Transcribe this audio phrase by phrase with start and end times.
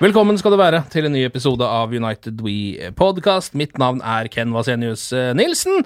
[0.00, 3.52] Velkommen skal du være til en ny episode av United We Podcast.
[3.52, 5.82] Mitt navn er Ken Vasenius eh, Nilsen.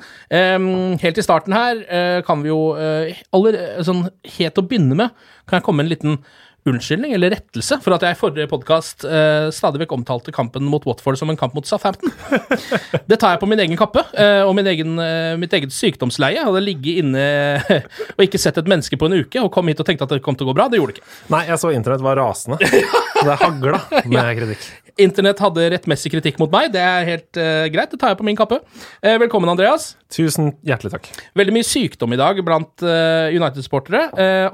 [1.02, 4.04] Helt i starten her eh, kan vi jo eh, aller, sånn
[4.36, 6.20] helt å begynne med, kan jeg komme med en liten
[6.68, 10.84] unnskyldning eller rettelse for at jeg i forrige podkast eh, stadig vekk omtalte kampen mot
[10.88, 12.12] Watford som en kamp mot Southampton.
[13.10, 16.38] Det tar jeg på min egen kappe eh, og min egen, eh, mitt eget sykdomsleie.
[16.38, 17.26] Jeg hadde ligget inne
[18.16, 20.22] og ikke sett et menneske på en uke og kom hit og tenkte at det
[20.24, 20.70] kom til å gå bra.
[20.72, 21.12] Det gjorde det ikke.
[21.36, 22.60] Nei, jeg så internett var rasende.
[23.24, 23.78] Det hagla
[24.10, 24.83] med kritikk.
[25.00, 26.68] Internett hadde rettmessig kritikk mot meg.
[26.74, 27.90] Det er helt uh, greit.
[27.90, 28.60] Det tar jeg på min kappe.
[29.02, 29.94] Uh, velkommen, Andreas.
[30.14, 31.08] Tusen hjertelig takk.
[31.34, 34.04] Veldig mye sykdom i dag blant uh, United-sportere.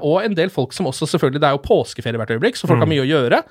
[0.01, 2.81] og en del folk som også selvfølgelig Det er jo påskeferie hvert øyeblikk, så folk
[2.81, 3.41] har mye å gjøre.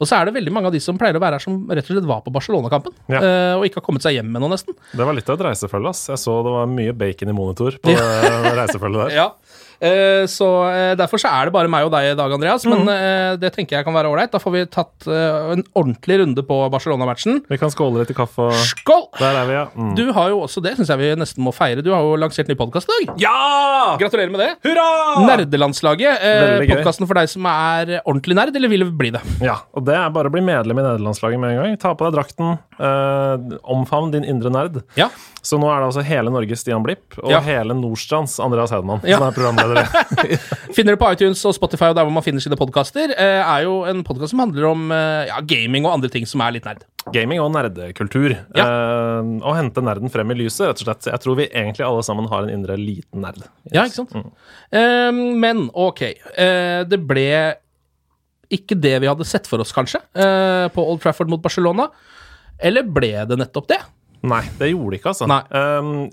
[0.00, 1.86] Og så er det veldig mange av de som pleier å være her, som rett
[1.86, 2.96] og slett var på Barcelona-kampen.
[3.10, 3.20] Ja.
[3.58, 4.74] og ikke har kommet seg hjem med noe, nesten.
[4.90, 5.94] Det var litt av et reisefølge.
[5.94, 6.08] ass.
[6.10, 9.16] Jeg så det var mye bacon i monitor på reisefølget der.
[9.20, 9.30] Ja.
[9.80, 12.66] Eh, så eh, Derfor så er det bare meg og deg i dag, Andreas.
[12.68, 13.40] Men mm.
[13.40, 14.32] det tenker jeg kan være ålreit.
[14.32, 17.42] Da får vi tatt en ordentlig runde på Barcelona-matchen.
[17.50, 18.50] Vi kan skåle litt i kaffe.
[18.50, 19.06] og Skål!
[19.18, 19.66] Der er vi, ja.
[19.74, 19.94] Mm.
[19.98, 21.84] Du har jo også det, syns jeg vi nesten må feire.
[21.84, 23.14] Du har jo lansert ny podkast i dag.
[23.24, 23.96] Ja!
[24.00, 24.50] Gratulerer med det.
[24.66, 24.86] Hurra!
[25.26, 26.24] Nerdelandslaget.
[26.26, 26.66] Eh.
[26.70, 29.22] Podkasten for deg som er ordentlig nerd, eller vil bli det.
[29.44, 31.78] Ja, og det er bare å bli medlem i nederlandslaget med en gang.
[31.80, 32.58] Ta på deg drakten.
[32.80, 34.80] Eh, omfavn din indre nerd.
[34.98, 35.10] Ja.
[35.42, 37.40] Så nå er det altså hele Norges Stian Blipp og Ja.
[37.44, 39.16] hele Nordstrands Andreas Hedman Ja.
[39.18, 39.69] som er programledere.
[40.76, 43.14] Finner det på iTunes og Spotify og der hvor man finner sine podkaster.
[43.14, 46.42] Eh, er jo en podkast som handler om eh, ja, gaming og andre ting som
[46.44, 46.84] er litt nerd.
[47.14, 48.36] Gaming og nerdekultur.
[48.58, 48.66] Ja.
[48.66, 51.10] Eh, å hente nerden frem i lyset, rett og slett.
[51.12, 53.42] Jeg tror vi egentlig alle sammen har en indre liten nerd.
[53.70, 54.16] Ja, ikke sant?
[54.70, 56.04] Eh, men ok.
[56.34, 57.30] Eh, det ble
[58.50, 61.88] ikke det vi hadde sett for oss, kanskje, eh, på Old Trafford mot Barcelona.
[62.60, 63.80] Eller ble det nettopp det?
[64.26, 65.28] Nei, det gjorde det ikke, altså.
[65.30, 65.42] Nei.
[65.54, 66.10] Um,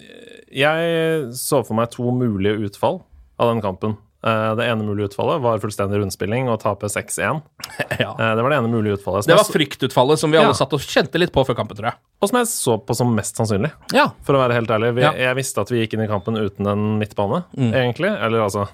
[0.54, 3.02] jeg så for meg to mulige utfall
[3.40, 3.98] av den kampen.
[4.26, 7.42] Uh, det ene mulige utfallet var fullstendig rundspilling og tape 6-1.
[8.02, 8.12] Ja.
[8.18, 9.28] Uh, det var det ene mulige utfallet.
[9.30, 10.58] Det var fryktutfallet som vi alle Ja.
[10.58, 12.00] satt og kjente litt på før kampen, tror jeg.
[12.22, 14.08] og som jeg så på som mest sannsynlig, Ja.
[14.26, 14.96] for å være helt ærlig.
[14.98, 15.02] Vi.
[15.02, 18.10] Jeg visste at vi gikk inn i kampen uten en midtbane, egentlig.
[18.10, 18.68] Eller altså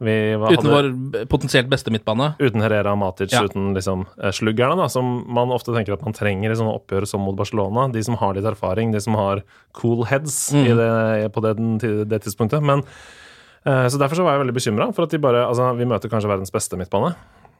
[0.00, 0.56] vi var, Mm.
[0.58, 2.34] Uten vår potensielt beste midtbane.
[2.40, 3.42] Uten Herrera Matic, Ja.
[3.44, 7.06] uten liksom eh, sluggerne, da, som man ofte tenker at man trenger i sånne oppgjør
[7.06, 7.90] som mot Barcelona.
[7.92, 9.42] De som har litt erfaring, de som har
[9.74, 10.64] cool heads Mm.
[10.66, 12.62] i det, på det, det tidspunktet.
[12.62, 12.84] Men, eh,
[13.64, 16.30] så Derfor så var jeg veldig bekymra for at de bare Altså, vi møter kanskje
[16.30, 17.12] verdens beste midtbane.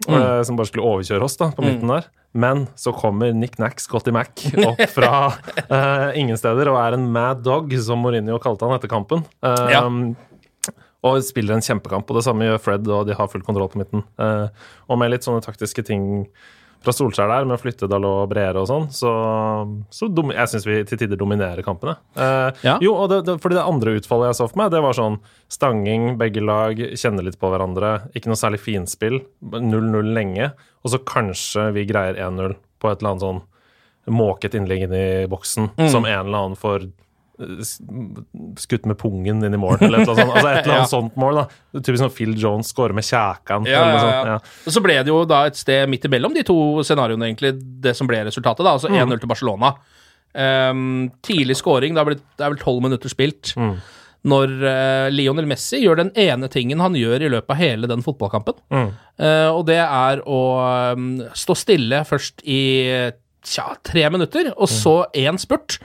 [0.08, 0.14] Mm.
[0.16, 2.06] eh, Som bare skulle overkjøre oss da, på midten der.
[2.32, 4.30] Men så kommer Nick Nack, Scotty Mac,
[4.64, 8.88] opp fra uh, ingen steder og er en mad dog, som Mourinho kalte han etter
[8.92, 9.24] kampen.
[9.42, 9.82] Uh, Ja.
[11.02, 12.08] og spiller en kjempekamp.
[12.08, 14.04] Og det samme gjør Fred, og de har full kontroll på midten.
[14.20, 14.46] Uh,
[14.88, 16.26] og med litt sånne taktiske ting
[16.80, 19.10] fra Solskjær der, med å flytte Dalot og Breere og sånn, så,
[19.92, 21.96] så dum, jeg syns vi til tider dominerer kampene.
[22.16, 22.78] Eh, Ja.
[22.80, 25.18] Jo, og det, det, fordi det andre utfallet jeg så for meg, det var sånn
[25.52, 31.02] stanging, begge lag kjenner litt på hverandre, ikke noe særlig finspill, 0-0 lenge, og så
[31.04, 33.42] kanskje vi greier 1-0 på et eller annet sånn
[34.10, 35.88] måket innlegg inn i boksen, Mm.
[35.92, 36.88] som en eller annen får
[38.60, 40.34] skutt med pungen inn i mål, eller et eller annet sånt.
[40.34, 40.88] Altså et eller annet Ja.
[40.90, 41.44] sånt mål, da.
[41.80, 43.68] Typisk sånn Phil Jones skårer med kjækan.
[43.68, 44.38] Ja, ja, ja.
[44.70, 47.54] Så ble det jo da et sted midt imellom de to scenarioene, egentlig,
[47.84, 48.64] det som ble resultatet.
[48.66, 49.74] da, Altså 1-0 til Barcelona.
[50.30, 53.54] Um, tidlig scoring, det, er vel tolv minutter spilt.
[54.22, 58.02] når uh, Lionel Messi gjør den ene tingen han gjør i løpet av hele den
[58.04, 58.58] fotballkampen.
[59.16, 60.40] Eh, og det er å
[60.92, 62.60] um, stå stille først i
[63.40, 65.78] tja, tre minutter, og så én spurt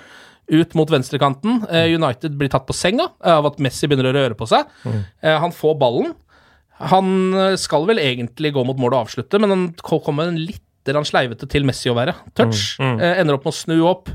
[0.47, 1.63] ut mot venstrekanten.
[1.69, 4.69] Eh, United blir tatt på senga av at Messi begynner å røre på seg.
[4.85, 6.13] Eh, han får ballen.
[6.91, 10.61] Han eh, skal vel egentlig gå mot mål og avslutte, men han kommer en litt
[10.85, 12.13] han sleivete til Messi å være.
[12.37, 12.75] Touch.
[12.77, 14.11] Eh, ender opp med å snu opp.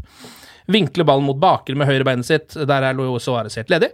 [0.71, 2.55] Vinkler ballen mot bakre med høyrebeinet sitt.
[2.55, 3.89] Der er Luis Suárez helt ledig.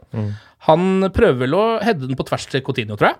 [0.69, 3.19] Han prøver vel å heade den på tvers til Coutinho, tror jeg.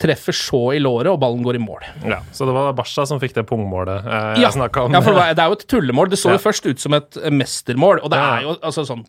[0.00, 1.82] Treffer så i låret, og ballen går i mål.
[2.08, 4.94] Ja, så det var Basha som fikk det pungmålet eh, Ja, om.
[4.94, 6.08] ja, for det er jo et tullemål.
[6.08, 6.42] Det så jo Ja.
[6.42, 9.04] først ut som et eh, mestermål, og det er jo altså sånn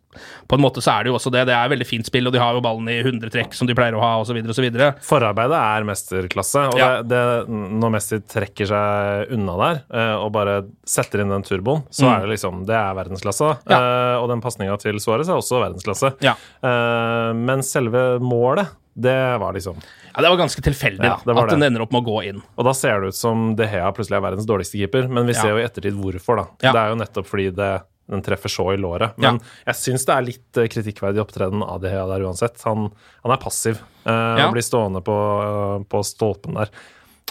[0.52, 1.46] På en måte så er det jo også det.
[1.48, 3.74] Det er veldig fint spill, og de har jo ballen i 100 trekk som de
[3.78, 4.68] pleier å ha, osv., osv.
[5.08, 10.58] Forarbeidet er mesterklasse, og det, det, når Messi trekker seg unna der eh, og bare
[10.86, 12.16] setter inn den turboen, så Mm.
[12.18, 13.48] er det liksom Det er verdensklasse.
[13.70, 13.78] Ja.
[13.80, 16.14] Eh, og den pasninga til Suárez er også verdensklasse.
[16.22, 16.36] Ja.
[16.62, 19.78] Eh, men selve målet, det var liksom
[20.14, 21.34] Ja, det var ganske tilfeldig, Ja, da.
[21.34, 22.42] det At den ender opp med å gå inn.
[22.58, 25.34] Og da ser det ut som De Hea plutselig er verdens dårligste keeper, men vi
[25.34, 25.42] Ja.
[25.42, 26.46] ser jo i ettertid hvorfor, da.
[26.62, 26.72] Ja.
[26.74, 27.70] Det er jo nettopp fordi det,
[28.12, 29.14] den treffer så i låret.
[29.18, 32.62] Men jeg syns det er litt eh, kritikkverdig opptreden av De Hea der uansett.
[32.66, 32.92] Han,
[33.24, 33.80] han er passiv.
[34.06, 34.46] Uh, Ja.
[34.50, 36.70] Han blir stående på, på stolpen der.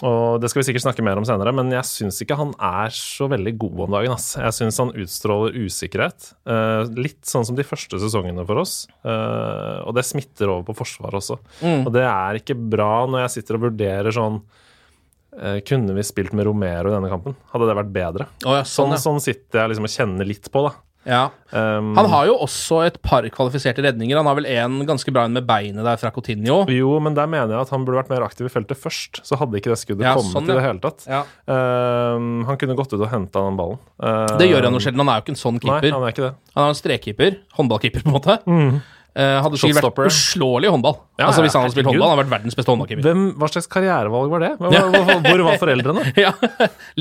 [0.07, 2.93] Og Det skal vi sikkert snakke mer om senere, men jeg syns ikke han er
[2.95, 4.15] så veldig god om dagen.
[4.15, 4.33] Ass.
[4.39, 6.31] Jeg syns han utstråler usikkerhet.
[6.47, 8.87] Uh, litt sånn som de første sesongene for oss.
[9.05, 11.37] Uh, og det smitter over på forsvaret også.
[11.61, 11.85] Mm.
[11.85, 16.33] Og det er ikke bra når jeg sitter og vurderer sånn uh, Kunne vi spilt
[16.37, 17.37] med Romero i denne kampen?
[17.53, 18.29] Hadde det vært bedre?
[18.45, 19.03] Oh ja, sånn, Sånn, ja.
[19.05, 20.73] sånn sitter jeg liksom og kjenner litt på, da.
[21.07, 21.31] Ja.
[21.49, 24.19] Um, Han har jo også et par kvalifiserte redninger.
[24.19, 26.61] Han har vel en ganske bra en med beinet der fra Coutinho.
[26.69, 29.21] Jo, men der mener jeg at han burde vært mer aktiv i feltet først.
[29.25, 31.07] Så hadde ikke det skuddet Ja, kommet sånn, i det hele tatt.
[31.09, 31.23] Ja.
[31.49, 33.81] Um, han kunne gått ut og henta den ballen.
[33.97, 35.01] Um, Det gjør han jo sjelden.
[35.03, 36.33] Han er jo ikke en sånn Nei, han er ikke det.
[36.55, 37.37] Han er en strekkeeper.
[37.57, 38.37] Håndballkeeper, på en måte.
[38.45, 38.79] Eh,
[39.15, 40.93] hadde sikkert vært uslåelig i håndball.
[41.19, 43.03] Ja, altså Hvis han hadde spilt håndball, han hadde vært verdens beste håndballkeeper.
[43.03, 44.51] Hvem, hva slags karrierevalg var det?
[44.61, 46.05] Hvor, hvor, var foreldrene?
[46.25, 46.31] ja,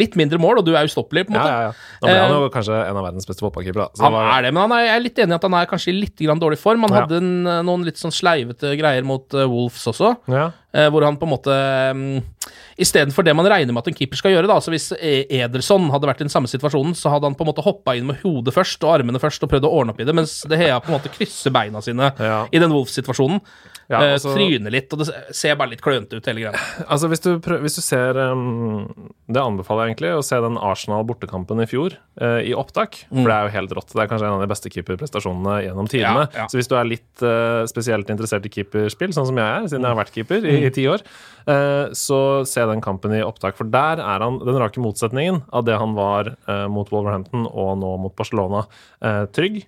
[0.02, 1.52] Litt mindre mål, og du er ustoppelig, på en måte.
[1.52, 1.72] ja, ja.
[2.02, 3.86] Da ble han jo kanskje en av verdens beste fotballkeepere.
[4.02, 5.70] Han var- er det, men han er, jeg er litt enig i at han er
[5.70, 6.82] kanskje i litt grann dårlig form.
[6.88, 7.30] Han hadde en,
[7.70, 10.50] noen litt sånn sleivete greier mot Wolves også, Ja.
[10.74, 11.56] eh, hvor han på en måte
[11.94, 12.04] um,
[12.80, 15.90] Istedenfor det man regner med at en keeper skal gjøre, da, altså hvis E- Ederson
[15.92, 18.20] hadde vært i den samme situasjonen, så hadde han på en måte hoppa inn med
[18.24, 20.78] hodet først og armene først og prøvd å ordne opp i det, mens De Hea
[20.80, 22.46] på en måte krysser beina sine Ja.
[22.50, 23.40] i den Wolf-situasjonen.
[23.90, 26.54] Ja, eh, altså- tryner litt, og det ser bare litt klønete ut, hele greia.
[26.90, 28.86] Altså, hvis du, hvis du ser um,
[29.30, 33.04] Det anbefaler jeg egentlig, å se den Arsenal-bortekampen i fjor uh, i opptak.
[33.10, 33.92] For det er jo helt rått.
[33.94, 36.28] Det er kanskje en av de beste keeperprestasjonene gjennom tidene.
[36.34, 36.46] Ja.
[36.50, 39.82] Så hvis du er litt uh, spesielt interessert i keeperspill, sånn som jeg er, siden
[39.86, 41.02] jeg har vært keeper i, i ti år,
[41.50, 43.56] uh, så se den kampen i opptak.
[43.58, 47.76] For der er han den rake motsetningen av det han var eh, mot Wolverhampton og
[47.82, 48.64] nå mot Barcelona.
[49.04, 49.62] Eh, trygg,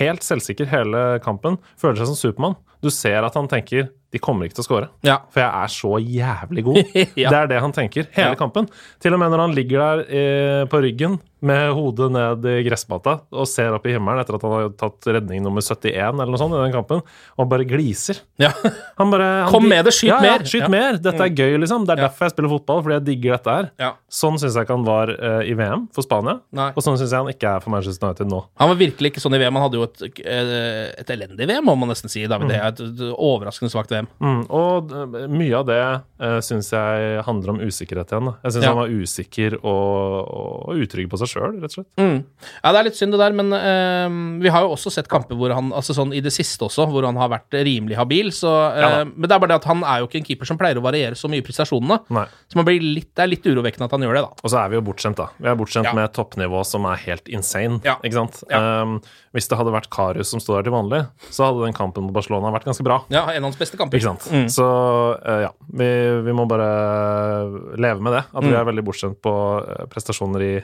[0.00, 1.58] helt selvsikker hele kampen.
[1.80, 2.56] Føler seg som Supermann.
[2.84, 4.86] Du ser at han tenker de kommer ikke til å score.
[5.04, 5.16] Ja.
[5.34, 6.78] For jeg er så jævlig god.
[7.20, 7.30] Ja.
[7.32, 8.38] Det er det han tenker hele Ja.
[8.38, 8.68] kampen.
[9.02, 13.18] Til og med når han ligger der eh, på ryggen med hodet ned i gressmata
[13.34, 16.40] og ser opp i himmelen etter at han har tatt redning nummer 71 eller noe
[16.40, 17.02] sånt i den kampen,
[17.36, 18.22] og bare gliser.
[18.40, 18.52] Ja.
[19.00, 20.42] Han bare han, Kom med det, skyt ja, mer.
[20.42, 20.66] Ja, skyt.
[20.66, 20.74] Mm.
[20.74, 20.98] mer.
[21.02, 21.86] Dette er gøy, liksom.
[21.88, 23.70] Det er derfor jeg spiller fotball, fordi jeg digger dette her.
[23.82, 23.90] Ja.
[24.12, 26.70] Sånn syns jeg ikke han var uh, i VM for Spania, Nei.
[26.72, 28.40] og sånn syns jeg han ikke er for Manchester United nå.
[28.62, 29.58] Han var virkelig ikke sånn i VM.
[29.58, 32.24] Han hadde jo et, eh, et elendig VM, må man nesten si.
[32.30, 32.50] David.
[32.50, 34.08] Det er et, et overraskende svakt VM.
[34.22, 38.30] Mm, og eh, mye av det uh, syns jeg handler om usikkerhet igjen.
[38.30, 38.36] Da.
[38.46, 41.88] Jeg syns han var usikker og, og utrygg på seg sjøl, rett og slett.
[42.00, 42.16] Mm.
[42.64, 45.36] Ja, det er litt synd det der, men uh, vi har jo også sett kamper
[45.38, 48.32] hvor han altså sånn i det siste også, hvor han har vært rimelig habil.
[48.34, 50.46] Så, uh, Ja men det er bare det at han er jo ikke en keeper
[50.48, 52.00] som pleier å variere så mye i prestasjonene.
[52.16, 52.26] Nei.
[52.50, 54.40] Så man blir litt, det er litt urovekkende at han gjør det, da.
[54.42, 55.26] Og så er vi jo bortskjemt, da.
[55.38, 55.92] Vi er bortskjemt Ja.
[55.94, 57.80] med et toppnivå som er helt insane.
[57.84, 57.96] Ja.
[58.02, 58.42] Ikke sant?
[58.50, 59.00] Um,
[59.36, 62.14] hvis det hadde vært Karius som står der til vanlig, så hadde den kampen mot
[62.16, 63.02] Barcelona vært ganske bra.
[63.12, 63.98] Ja, en av hans beste kamper.
[64.00, 64.26] Ikke sant?
[64.32, 64.46] Mm.
[64.52, 65.88] Så uh, ja, vi,
[66.24, 68.24] vi må bare leve med det.
[68.32, 68.50] At Mm.
[68.50, 70.54] vi er veldig bortskjemt på uh, prestasjoner i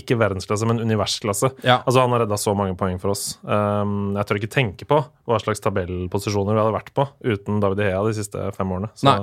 [0.00, 1.50] ikke verdensklasse, men universklasse.
[1.66, 1.80] Ja.
[1.84, 3.36] Altså Han har redda så mange poeng for oss.
[3.42, 7.84] Um, jeg tør ikke tenke på hva slags tabellposisjoner vi hadde vært på uten David
[7.86, 8.90] Hea de siste fem årene.
[8.94, 9.18] Så, Nei.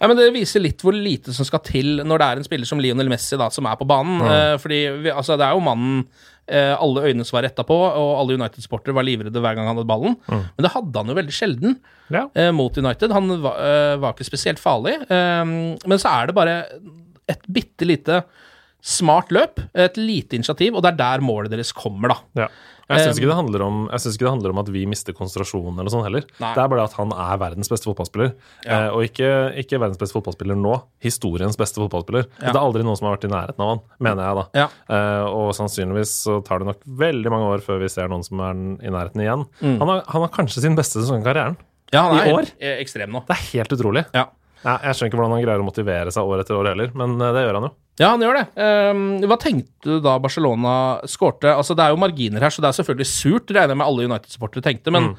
[0.00, 2.66] Ja, men Det viser litt hvor lite som skal til når det er en spiller
[2.70, 4.22] som Lionel Messi da, som er på banen.
[4.24, 6.06] Eh, fordi vi, altså, Det er jo mannen
[6.48, 9.76] eh, alle øyne som var retta på, og alle United-sportere var livredde hver gang han
[9.76, 10.16] hadde ballen.
[10.32, 11.76] Men det hadde han jo veldig sjelden
[12.08, 12.24] Ja.
[12.34, 13.12] eh, mot United.
[13.12, 14.96] Han var, eh, var ikke spesielt farlig.
[15.04, 16.56] Eh, men så er det bare
[17.28, 18.22] et bitte lite
[18.88, 22.44] smart løp, et lite initiativ, og det er der målet deres kommer, da.
[22.46, 22.48] Ja.
[22.88, 23.26] Jeg syns Um, ikke,
[24.08, 26.24] ikke det handler om at vi mister konsentrasjonen eller sånn heller.
[26.40, 26.54] Nei.
[26.56, 28.30] Det er bare at han er verdens beste fotballspiller.
[28.64, 28.78] Ja.
[28.78, 29.28] Eh, og ikke,
[29.60, 30.72] ikke verdens beste fotballspiller nå,
[31.04, 32.24] historiens beste fotballspiller.
[32.38, 32.46] Ja.
[32.46, 34.46] Det er aldri noen som har vært i nærheten av han, mener jeg da.
[34.62, 34.66] Ja.
[34.96, 38.40] Eh, og sannsynligvis så tar det nok veldig mange år før vi ser noen som
[38.40, 39.44] er i nærheten igjen.
[39.60, 39.76] Mm.
[39.82, 41.60] Han, har, han har kanskje sin beste sesong i karrieren.
[41.92, 42.48] Ja, han er I år?
[42.56, 43.20] eh, ekstrem nå.
[43.28, 44.06] Det er helt utrolig.
[44.16, 47.34] Jeg skjønner ikke hvordan han greier å motivere seg år etter år heller, men eh,
[47.36, 47.74] det gjør han jo.
[47.98, 48.44] Ja, han gjør det.
[48.58, 50.74] Um, hva tenkte du da Barcelona
[51.10, 51.50] skårte?
[51.56, 54.06] Altså, det er jo marginer her, så det er selvfølgelig surt, regner jeg med alle
[54.10, 55.12] United-supportere tenkte, men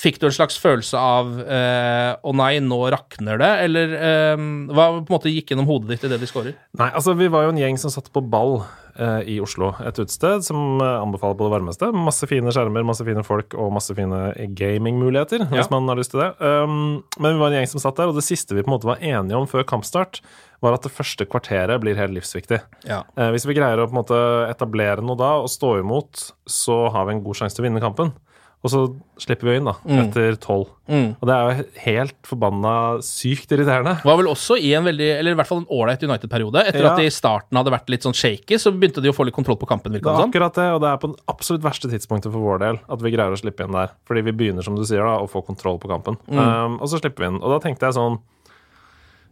[0.00, 3.94] fikk du en slags følelse av eh, å nei, nå rakner det, eller
[4.38, 6.54] um, hva på en måte gikk gjennom hodet ditt i det de skårer?
[6.78, 9.98] Nei, altså vi var jo en gjeng som satt på ball uh, i Oslo, et
[9.98, 11.90] utested som uh, anbefaler på det varmeste.
[11.92, 14.22] Masse fine skjermer, masse fine folk og masse fine
[14.56, 15.50] gamingmuligheter, Ja.
[15.58, 16.30] hvis man har lyst til det.
[16.38, 18.78] Um, men vi var en gjeng som satt der, og det siste vi på en
[18.78, 20.22] måte var enige om før kampstart,
[20.60, 22.60] var at det første kvarteret blir helt livsviktig.
[22.88, 23.02] Ja.
[23.16, 24.16] Eh, hvis vi greier å måte
[24.50, 27.80] etablere noe da og stå imot, så har vi en god sjanse til å vinne
[27.82, 28.12] kampen.
[28.60, 28.80] Og så
[29.16, 30.66] slipper vi inn, da, etter tolv.
[30.84, 31.14] Mm.
[31.16, 33.94] Og det er jo helt forbanna sykt irriterende.
[34.04, 36.66] Var vel også i en veldig, eller i hvert fall en ålreit United-periode.
[36.68, 36.90] Etter Ja.
[36.90, 39.34] at de i starten hadde vært litt sånn shaky, så begynte de å få litt
[39.34, 39.92] kontroll på kampen.
[39.96, 40.28] Det er sånn.
[40.28, 43.14] akkurat det, og det er på den absolutt verste tidspunktet for vår del at vi
[43.16, 43.96] greier å slippe inn der.
[44.04, 46.20] Fordi vi begynner, som du sier, da, å få kontroll på kampen.
[46.28, 47.40] Um, og så slipper vi inn.
[47.40, 48.20] Og da tenkte jeg sånn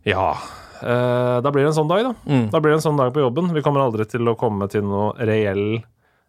[0.08, 0.38] Ja,
[0.80, 2.40] da blir det en sånn dag, da.
[2.52, 3.52] Da blir det en sånn dag på jobben.
[3.54, 5.80] Vi kommer aldri til å komme til noe reell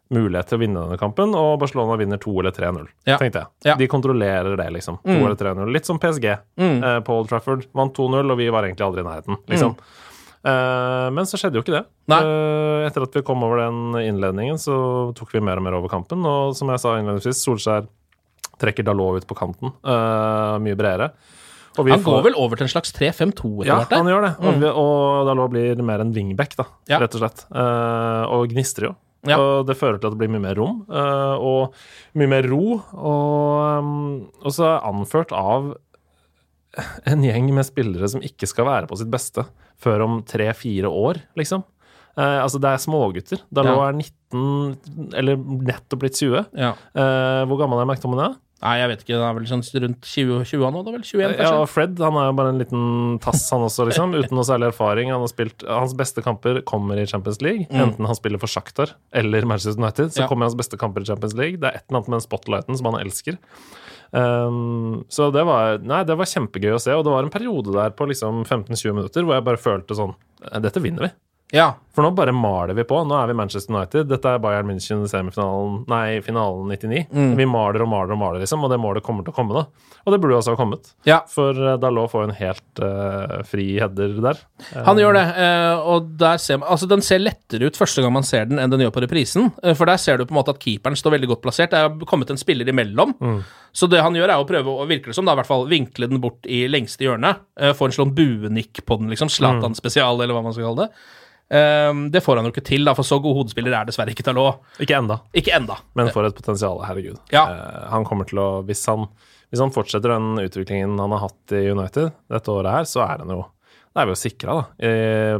[0.09, 3.17] mulighet til å vinne denne kampen, og Barcelona vinner 2 eller 3-0, Ja.
[3.21, 3.47] tenkte jeg.
[3.63, 3.75] Ja.
[3.77, 4.97] De kontrollerer det, liksom.
[5.05, 5.69] 2 eller 3-0.
[5.71, 7.67] Litt som PSG eh, på Old Trafford.
[7.77, 9.75] Vant 2-0, og vi var egentlig aldri i nærheten, liksom.
[10.39, 11.85] Uh, men så skjedde jo ikke det.
[12.15, 15.91] Eh, etter at vi kom over den innledningen, så tok vi mer og mer over
[15.91, 16.23] kampen.
[16.25, 17.89] Og som jeg sa innledningsvis, Solskjær
[18.59, 19.73] trekker Dalot ut på kanten.
[19.83, 21.11] uh, mye bredere.
[21.79, 23.91] Og vi Han får- går vel over til en slags 3-5-2 etter hvert?
[23.93, 24.31] Ja, han gjør det.
[24.43, 26.99] Og, vi, og Dalot blir mer en wingback, da, Ja.
[26.99, 27.45] rett og slett.
[27.49, 28.95] Uh, og gnistrer jo.
[29.27, 29.37] Ja.
[29.39, 31.73] Og det fører til at det blir mye mer rom, uh, og
[32.15, 32.81] mye mer ro.
[32.93, 35.73] Og, um, og så er anført av
[37.09, 39.45] en gjeng med spillere som ikke skal være på sitt beste
[39.81, 41.63] før om tre-fire år, liksom.
[42.19, 43.39] Eh, altså, det er smågutter.
[43.53, 43.87] Da Ja.
[43.87, 46.45] er 19, eller nettopp blitt 20.
[46.53, 46.73] Ja.
[46.93, 48.35] Eh, hvor gammel er McTominay?
[48.59, 49.15] Nei, jeg vet ikke.
[49.15, 51.03] Det er vel sånn rundt 20, 20 nå, da vel?
[51.07, 51.45] 21, kanskje?
[51.47, 52.81] Ja, og Fred han er jo bare en liten
[53.23, 54.11] tass, han også, liksom.
[54.19, 55.13] Uten noe særlig erfaring.
[55.13, 57.69] Han har spilt, hans beste kamper kommer i Champions League.
[57.71, 60.23] Enten han spiller for Shakhtar eller Manchester United, så Mm.
[60.25, 60.27] Ja.
[60.33, 61.55] kommer hans beste kamper i Champions League.
[61.61, 63.39] Det er et eller annet med den spotlighten som han elsker.
[64.11, 67.71] Um, så det var, nei, det var kjempegøy å se, og det var en periode
[67.75, 70.15] der på liksom 15-20 minutter hvor jeg bare følte sånn
[70.63, 71.09] Dette vinner vi.
[71.55, 71.71] Ja.
[71.95, 72.99] For nå bare maler vi på.
[73.09, 74.05] Nå er vi Manchester United.
[74.07, 77.07] Dette er Bayern München semifinalen Nei, finalen 99.
[77.11, 77.31] Mm.
[77.39, 79.95] Vi maler og maler og maler, liksom, og det målet kommer til å komme, da.
[80.05, 80.91] Og det burde jo også ha kommet.
[81.09, 81.17] Ja.
[81.27, 84.39] For uh, Dalot får en helt uh, fri header der.
[84.87, 88.13] Han gjør det, uh, og der ser man Altså, den ser lettere ut første gang
[88.15, 89.49] man ser den, enn den gjør på reprisen.
[89.65, 91.73] Uh, For der ser du på en måte at keeperen står veldig godt plassert.
[91.73, 93.17] Det er kommet en spiller imellom.
[93.75, 95.67] Så det han gjør, er å prøve å virke det som, da, i hvert fall
[95.69, 97.43] vinkle den bort i lengste hjørnet.
[97.59, 99.29] eh, Få en sånn buenikk på den, liksom.
[99.29, 101.03] Zlatan spesial, eller hva man skal kalle det.
[101.51, 104.23] Eh, Det får han jo ikke til, da, for så god hodespiller er dessverre ikke
[104.27, 104.59] Talot.
[104.79, 105.77] Ikke enda, Ikke enda.
[105.95, 107.17] men for et potensial, herregud.
[107.33, 107.45] Ja.
[107.49, 109.07] Uh, han kommer til å Hvis han,
[109.51, 113.17] hvis han fortsetter den utviklingen han har hatt i United dette året her, så er
[113.25, 113.45] han jo
[113.89, 114.89] da er vi jo sikra, da, i,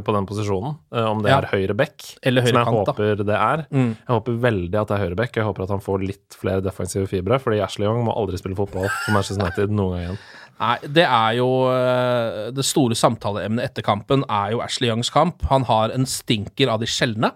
[0.02, 0.72] på den posisjonen.
[0.92, 1.36] Uh, om det Ja.
[1.38, 2.92] er høyre back, Eller som jeg kant, da.
[2.92, 3.62] håper det er.
[3.70, 3.92] Mm.
[3.94, 5.36] Jeg håper veldig at det er høyre back.
[5.38, 8.56] Jeg håper at han får litt flere defensive fibre, fordi Ashley Young må aldri spille
[8.58, 10.18] fotball for Manchester United noen gang igjen.
[10.60, 15.44] Nei, det er jo eh, Det store samtaleemnet etter kampen er jo Ashley Youngs kamp.
[15.48, 17.32] Han har en stinker av de sjeldne.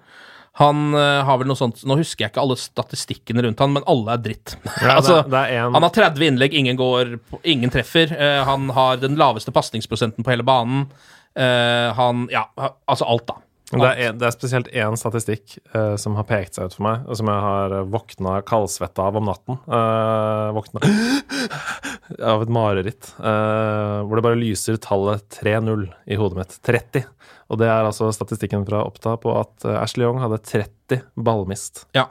[0.61, 3.87] Han eh, har vel noe sånt Nå husker jeg ikke alle statistikkene rundt han, men
[3.90, 4.57] alle er dritt.
[4.76, 8.12] Ja, altså, det, det er en, han har 30 innlegg, ingen går Ingen treffer.
[8.12, 10.87] Uh, han har den laveste pasningsprosenten på hele banen.
[11.35, 12.47] Uh, han Ja,
[12.87, 13.40] altså alt, da.
[13.81, 16.85] Det er, en, det er spesielt én statistikk uh, som har pekt seg ut for
[16.87, 19.59] meg, og som jeg har uh, våkna kaldsvetta av om natten.
[19.66, 20.83] Uh, våkna
[22.35, 23.11] av et mareritt.
[23.19, 26.59] uh, hvor det bare lyser tallet 3-0 i hodet mitt.
[26.66, 27.04] 30.
[27.52, 31.83] Og det er altså statistikken fra Oppta på at eh, Ashley Young hadde 30 ballmist.
[31.95, 32.07] Ja.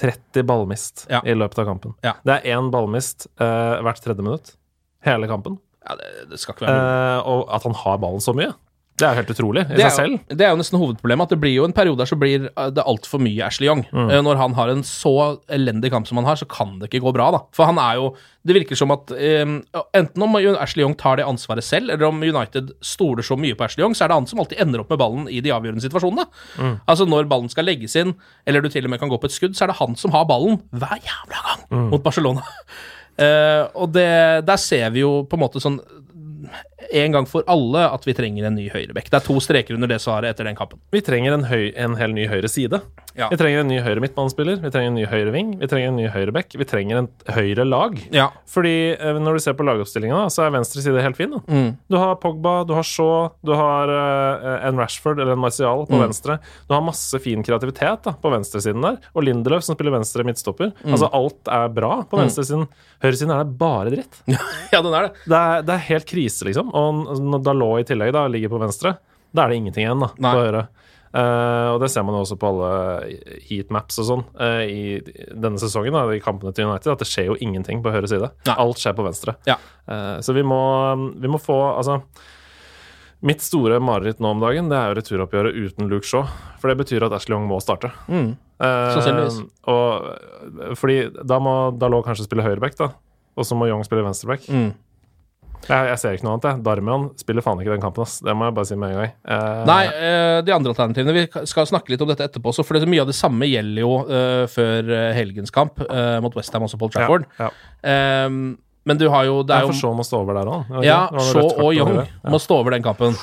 [0.00, 1.20] 30 ballmist Ja.
[1.24, 1.94] i løpet av kampen.
[2.02, 2.16] Ja.
[2.26, 4.56] Det er én ballmist eh, hvert tredje minutt.
[5.06, 5.60] Hele kampen.
[5.86, 6.82] ja det, det skal ikke være.
[7.20, 8.50] Eh, og at han har ballen så mye.
[8.94, 10.12] Det er jo helt utrolig i Det seg selv.
[10.30, 12.44] jo, det er jo nesten hovedproblemet, at det blir jo en periode der så blir
[12.46, 13.80] eh, det altfor mye Ashley Young.
[13.90, 14.10] Mm.
[14.10, 15.14] Eh, Når han har en så
[15.50, 17.40] elendig kamp som han har, så kan det ikke gå bra, da.
[17.56, 18.12] For han er jo
[18.46, 19.54] Det virker som at um,
[19.96, 23.64] enten om Ashley Young tar det ansvaret selv, eller om United stoler så mye på
[23.64, 25.80] Ashley Young, så er det han som alltid ender opp med ballen i de avgjørende
[25.80, 26.26] situasjonene.
[26.60, 26.74] Mm.
[26.86, 28.12] Altså når ballen skal legges inn,
[28.46, 30.12] eller du til og med kan gå på et skudd, så er det han som
[30.12, 31.88] har ballen hver jævla gang Mm.
[31.90, 32.44] mot Barcelona.
[33.18, 35.80] Uh, og det, der ser vi jo på en måte sånn
[36.90, 39.10] en gang for alle at vi trenger en ny høyrebekk.
[39.10, 40.80] Det er to streker under det svaret etter den kampen.
[40.94, 42.80] Vi trenger en, høy, en hel ny høyre side.
[43.14, 43.28] Ja.
[43.30, 45.98] Vi trenger en ny høyre midtbanespiller, vi trenger en ny høyre ving, vi trenger en
[46.00, 47.94] ny høyre back, vi trenger en høyre lag.
[48.14, 48.28] Ja.
[48.50, 51.36] Fordi eh, når du ser på lagoppstillinga, så er venstre side helt fin.
[51.36, 51.60] Da.
[51.90, 56.00] Du har Pogba, du har Shaw, du har uh, en Rashford eller en Martial på
[56.00, 56.40] venstre.
[56.66, 58.98] Du har masse fin kreativitet da, på venstresiden der.
[59.14, 60.74] Og Lindelöf som spiller venstre midtstopper.
[60.84, 62.66] Altså alt er bra på venstresiden.
[63.04, 64.22] Høyresiden er det bare dritt.
[64.74, 65.24] ja, den er det.
[65.24, 66.74] Det er, det er helt krise, liksom.
[66.74, 68.96] Og når Dalot i tillegg da ligger på venstre,
[69.34, 70.32] da er det ingenting igjen da, Nei.
[70.32, 70.66] på høyre.
[71.14, 72.70] Eh, og det ser man jo også på alle
[73.46, 74.84] heatmaps og sånn eh, i
[75.30, 78.32] denne sesongen, da, i kampene til United, at det skjer jo ingenting på høyre side.
[78.48, 78.56] Nei.
[78.64, 79.36] Alt skjer på venstre.
[79.46, 79.60] Ja.
[79.86, 80.58] Eh, så vi må,
[81.20, 82.00] vi må få Altså
[83.24, 86.26] Mitt store mareritt nå om dagen Det er jo returoppgjøret uten Luke Shaw.
[86.60, 87.88] For det betyr at Ashley Young må starte.
[88.04, 88.34] Mm.
[88.64, 89.38] Eh,
[89.70, 92.90] og fordi da må Dalot kanskje spille høyreback, da.
[93.38, 94.44] Og så må Young spille venstreback.
[94.52, 94.74] Mm.
[95.64, 96.60] Jeg, jeg ser ikke noe annet, jeg.
[96.66, 98.18] Darmian spiller faen ikke den kampen, ass.
[98.24, 99.14] Det må jeg bare si med en gang.
[99.24, 102.76] Uh, Nei, uh, de andre alternativene Vi skal snakke litt om dette etterpå også, for
[102.76, 106.80] det, mye av det samme gjelder jo uh, før helgens kamp uh, mot Westham, også
[106.80, 107.24] Paul Trafford.
[107.38, 108.28] Ja, ja.
[108.28, 110.74] Um, men du har jo Det er jo Shaw må stå over der òg.
[110.84, 113.16] Ja, Shaw og Young må stå over den kampen.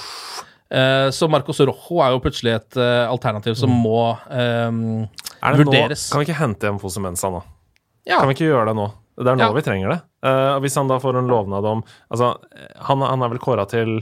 [1.14, 5.04] Så Marcos Rojo er jo plutselig et alternativ som må ehm,
[5.60, 6.08] vurderes.
[6.08, 7.44] Nå, kan vi ikke hente hjem Fosumensa nå?
[8.10, 8.18] Ja.
[8.24, 8.88] Kan vi ikke gjøre det nå?
[9.18, 9.52] Det er nå Ja.
[9.54, 10.00] vi trenger det.
[10.26, 12.36] Uh, hvis han da får en lovnad om Altså,
[12.88, 13.98] han, han er vel kåra til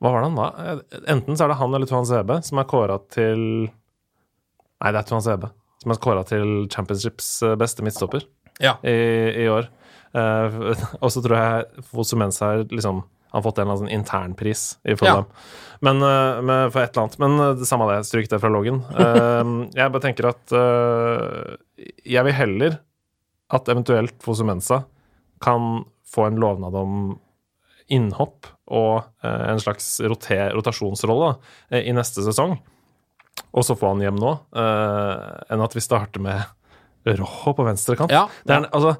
[0.00, 0.76] Hva var det han da?
[1.12, 5.08] Enten så er det han eller Tuan Zebe som er kåra til Nei, det er
[5.08, 5.50] Tuan Zebe
[5.82, 8.24] som er kåra til Championships eh, beste midtstopper
[8.58, 8.72] Ja.
[8.82, 9.68] i, i år.
[10.10, 10.72] Uh,
[11.04, 14.60] og så tror jeg Fosumensa har liksom han har fått en eller annen sånn internpris
[14.88, 15.26] i Fulham.
[15.84, 17.18] Men eh, med, for et eller annet.
[17.20, 18.78] Men det samme det, stryk det fra loggen.
[19.76, 20.54] Jeg bare tenker at
[22.08, 22.78] jeg vil heller
[23.54, 24.82] at eventuelt Fosumensa
[25.44, 26.98] kan få en lovnad om
[27.88, 31.30] innhopp og eh, en slags roter, rotasjonsrolle
[31.72, 32.58] eh, i neste sesong,
[33.54, 36.44] og så få han hjem nå, eh, enn at vi starter med
[37.08, 38.12] Rojo på venstre kant.
[38.12, 38.96] Ja, Det er, altså,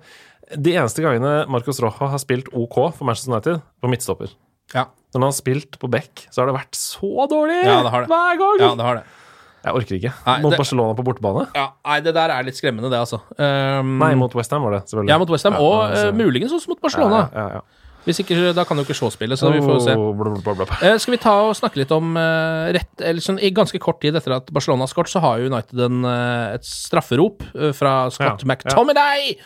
[0.57, 4.33] de eneste gangene Marcos Rojo har spilt OK for Manchester United, på midtstopper.
[4.73, 4.87] Ja.
[5.12, 8.05] Når han har spilt på back, så har det vært så dårlig Ja, det har
[8.05, 8.09] det.
[8.12, 8.62] hver gang!
[8.64, 9.05] ja, det har det.
[9.69, 10.13] Jeg orker ikke.
[10.27, 11.47] Nei, mot det- Barcelona på bortebane?
[11.55, 13.21] Ja, nei, det der er litt skremmende, det, altså.
[13.39, 15.13] Um, Nei, mot Westham var det, selvfølgelig.
[15.13, 17.29] Ja, mot Westham, Ja, og altså- muligens også mot Barcelona.
[17.33, 17.61] Ja, ja, ja.
[18.09, 19.95] Hvis ikke, Da kan jo ikke Shaw spille, så vi får se.
[19.95, 20.87] Oh.
[20.87, 24.00] Eh, skal vi ta og snakke litt om eh, rett Eller sånn i ganske kort
[24.00, 26.04] tid etter at Barcelona har skåret, så har United en,
[26.54, 27.43] et strafferop
[27.75, 29.37] fra Scott Ja, McTominay,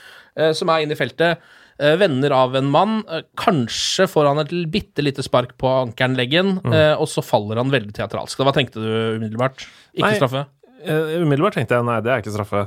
[0.54, 1.38] som er inne i feltet.
[1.82, 3.00] Eh, venner av en mann.
[3.10, 6.72] Eh, kanskje får han et bitte lite spark på ankelen-leggen, Mm.
[6.78, 8.38] eh, og så faller han veldig teatralsk.
[8.38, 9.64] Hva tenkte du umiddelbart?
[9.96, 10.18] Ikke Nei.
[10.20, 10.44] straffe?
[10.82, 12.62] Umiddelbart tenkte jeg nei, det er ikke straffe.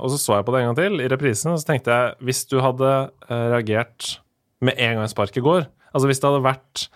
[0.00, 2.14] Og så så jeg på det en gang til, i reprisen, og så tenkte jeg
[2.24, 4.18] hvis du hadde reagert
[4.62, 6.88] med en gang sparket går Altså hvis det hadde vært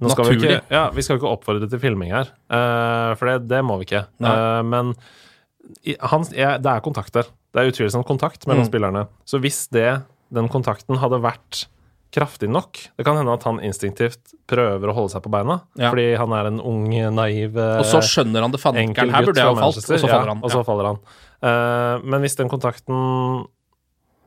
[0.00, 0.50] nå skal vi, Naturlig.
[0.60, 2.28] ikke, ja, vi skal jo ikke oppfordre til filming her,
[3.16, 4.06] for det, det må vi ikke.
[4.20, 4.62] Nei.
[4.62, 4.94] Men
[6.00, 7.24] han, det er kontakt der.
[7.52, 8.70] Det er utvilsomt kontakt mellom Mm.
[8.70, 9.06] spillerne.
[9.26, 10.02] Så hvis det,
[10.34, 11.66] den kontakten hadde vært
[12.16, 15.90] kraftig nok Det kan hende at han instinktivt prøver å holde seg på beina, Ja.
[15.90, 19.10] fordi han er en ung, naiv eh, Og så skjønner han det fankeren.
[19.12, 20.38] Her burde jeg ha falt, og så faller han.
[20.40, 21.00] Ja, og så faller han.
[21.42, 23.46] Uh, men hvis den kontakten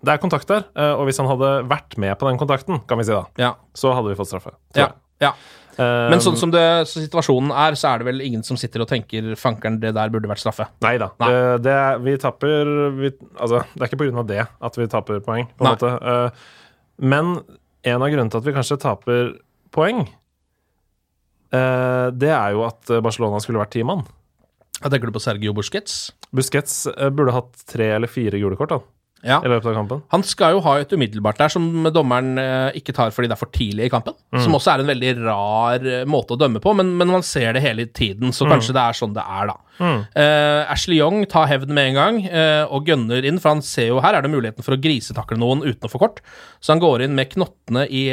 [0.06, 3.00] Det er kontakt der, uh, og hvis han hadde vært med på den kontakten, kan
[3.00, 3.54] vi si da, Ja.
[3.74, 4.54] så hadde vi fått straffe.
[4.74, 4.94] tror jeg.
[5.24, 5.34] Ja.
[5.80, 8.90] Men sånn som det, så situasjonen er, så er det vel ingen som sitter og
[8.90, 10.66] tenker 'fankeren, det der burde vært straffe'.
[10.84, 11.08] Nei da.
[11.24, 15.48] Det, det, vi taper vi, Altså, det er ikke av det at vi taper poeng,
[15.56, 15.76] på en Nei.
[15.78, 15.94] måte.
[16.04, 16.30] Eh,
[17.00, 17.32] men
[17.88, 19.32] en av grunnene til at vi kanskje taper
[19.72, 20.04] poeng,
[21.56, 24.04] eh, det er jo at Barcelona skulle vært ti mann.
[24.80, 26.12] Jeg tenker du på Sergio Busquets?
[26.36, 28.80] Busquets eh, burde hatt tre eller fire gule kort da,
[29.26, 29.42] Ja.
[29.44, 30.02] i løpet av kampen.
[30.14, 33.42] Han skal jo ha et umiddelbart der som dommeren eh, ikke tar fordi det er
[33.42, 34.16] for tidlig i kampen.
[34.32, 34.44] Mm.
[34.46, 37.52] Som også er en veldig rar eh, måte å dømme på, men, men man ser
[37.58, 39.58] det hele tiden, så kanskje det er sånn det er, da.
[39.80, 40.00] Mm.
[40.20, 43.90] Eh, Ashley Young tar hevn med en gang eh, og gønner inn, for han ser
[43.94, 46.20] jo her er det muligheten for å grisetakle noen uten å få kort.
[46.64, 48.06] Så han går inn med knottene i,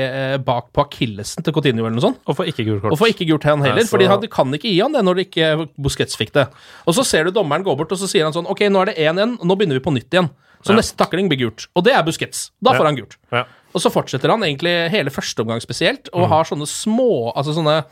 [0.46, 2.18] bak på akillesen til Coutinho eller noe sånt.
[2.26, 2.94] Og får ikke gult kort.
[2.94, 5.02] Og får ikke gult han heller, Nei, så- fordi han kan ikke gi han det
[5.06, 6.46] når det ikke Busquets fikk det.
[6.86, 8.92] Og så ser du dommeren gå bort, og så sier han sånn Ok, nå er
[8.92, 10.30] det 1-1, nå begynner vi på nytt igjen.
[10.66, 10.80] Så Ja.
[10.80, 11.68] neste takling blir gult.
[11.76, 12.50] Og det er Busquets.
[12.60, 12.78] Da Ja.
[12.80, 13.16] får han gult.
[13.32, 13.44] Ja.
[13.74, 16.22] Og så fortsetter han egentlig hele første omgang spesielt, Mm.
[16.22, 17.84] og har sånne små Altså sånne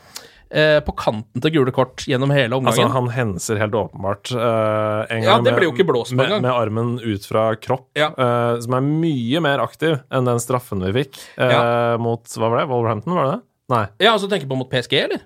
[0.51, 2.67] eh, på kanten til gule kort gjennom hele omgangen.
[2.85, 6.17] Altså, han henser helt åpenbart eh, en Ja, gang det blir jo ikke blåst på
[6.21, 8.09] med, med armen ut fra kropp, Ja.
[8.15, 12.59] eh, som er mye mer aktiv enn den straffen vi fikk eh, mot Hva var
[12.61, 12.69] det?
[12.69, 13.41] Wolverhampton, var det det?
[13.69, 13.87] Nei.
[13.99, 15.21] ja, altså tenker på mot PSG, eller?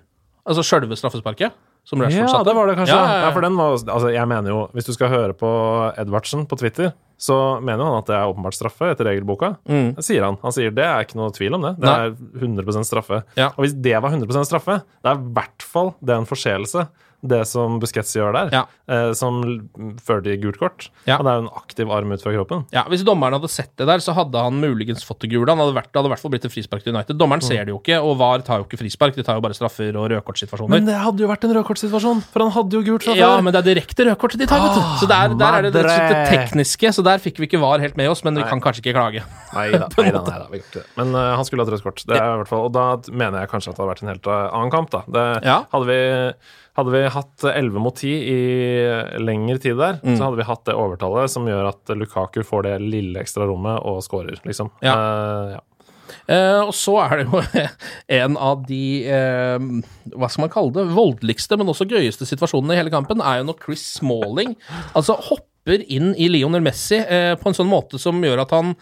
[0.48, 1.52] Altså sjølve straffesparket?
[1.84, 2.44] Som Rashford Ja, satte?
[2.46, 2.88] det var det kanskje.
[2.96, 3.30] Ja, Ja, ja, ja.
[3.32, 6.92] for den var Altså, jeg mener jo, hvis du skal høre på Edvardsen på Twitter,
[7.20, 9.50] så mener han at det er åpenbart straffe etter regelboka.
[9.68, 10.38] Det sier han.
[10.40, 11.74] Han sier det er ikke noe tvil om det.
[11.76, 11.92] Det Mm.
[11.92, 12.06] Nei.
[12.08, 13.18] er 100% straffe.
[13.36, 13.50] Ja.
[13.58, 16.86] Og hvis det var 100% straffe, det er i hvert fall det er en forseelse,
[17.22, 18.62] det som Busquets gjør der, Ja.
[18.88, 19.42] eh, som
[20.00, 20.88] fører til gult kort.
[21.06, 21.18] Ja.
[21.18, 22.64] Og det er jo en aktiv arm ut fra kroppen.
[22.72, 25.48] Ja, Hvis dommeren hadde sett det der, så hadde han muligens fått det gule.
[25.48, 27.18] Han hadde vært, det hadde i hvert fall blitt et frispark til United.
[27.20, 29.14] Dommeren ser det jo ikke, og VAR tar jo ikke frispark.
[29.14, 30.70] De tar jo bare straffer og rødkortsituasjoner.
[30.70, 33.52] Men det hadde jo vært en rødkortsituasjon, for han hadde jo gult fra Ja, men
[33.52, 34.82] det er direkte rødkort de tar, vet du.
[35.04, 36.08] Så der, der er det det, madre.
[36.08, 38.80] det tekniske, så der fikk vi ikke VAR helt med oss, men vi kan kanskje
[38.84, 39.22] ikke klage.
[39.54, 40.86] Nei da, nei da, nei da, vi kan ikke det.
[40.96, 42.02] Men uh, han skulle hatt rødt kort.
[42.06, 44.12] Det er i hvert fall, og da mener jeg kanskje at det hadde vært en
[44.14, 44.90] helt eh, annen kamp.
[44.90, 45.02] da.
[45.06, 45.58] Det, Ja.
[45.72, 46.00] hadde, vi,
[46.78, 48.38] hadde vi hatt 11 mot 10 i
[49.22, 50.16] lengre tid der, Mm.
[50.16, 53.82] så hadde vi hatt det overtallet som gjør at Lukaku får det lille ekstra rommet
[53.84, 54.70] og scorer, liksom.
[54.84, 54.94] Ja.
[54.94, 55.60] Uh, ja.
[56.26, 57.42] Uh, og så er det jo
[58.20, 59.68] en av de uh,
[60.18, 63.46] hva skal man kalle det, voldeligste, men også gøyeste situasjonene i hele kampen, er jo
[63.50, 64.56] når Chris Smalling
[64.98, 68.74] altså hopper inn i Lionel Messi uh, på en sånn måte som gjør at han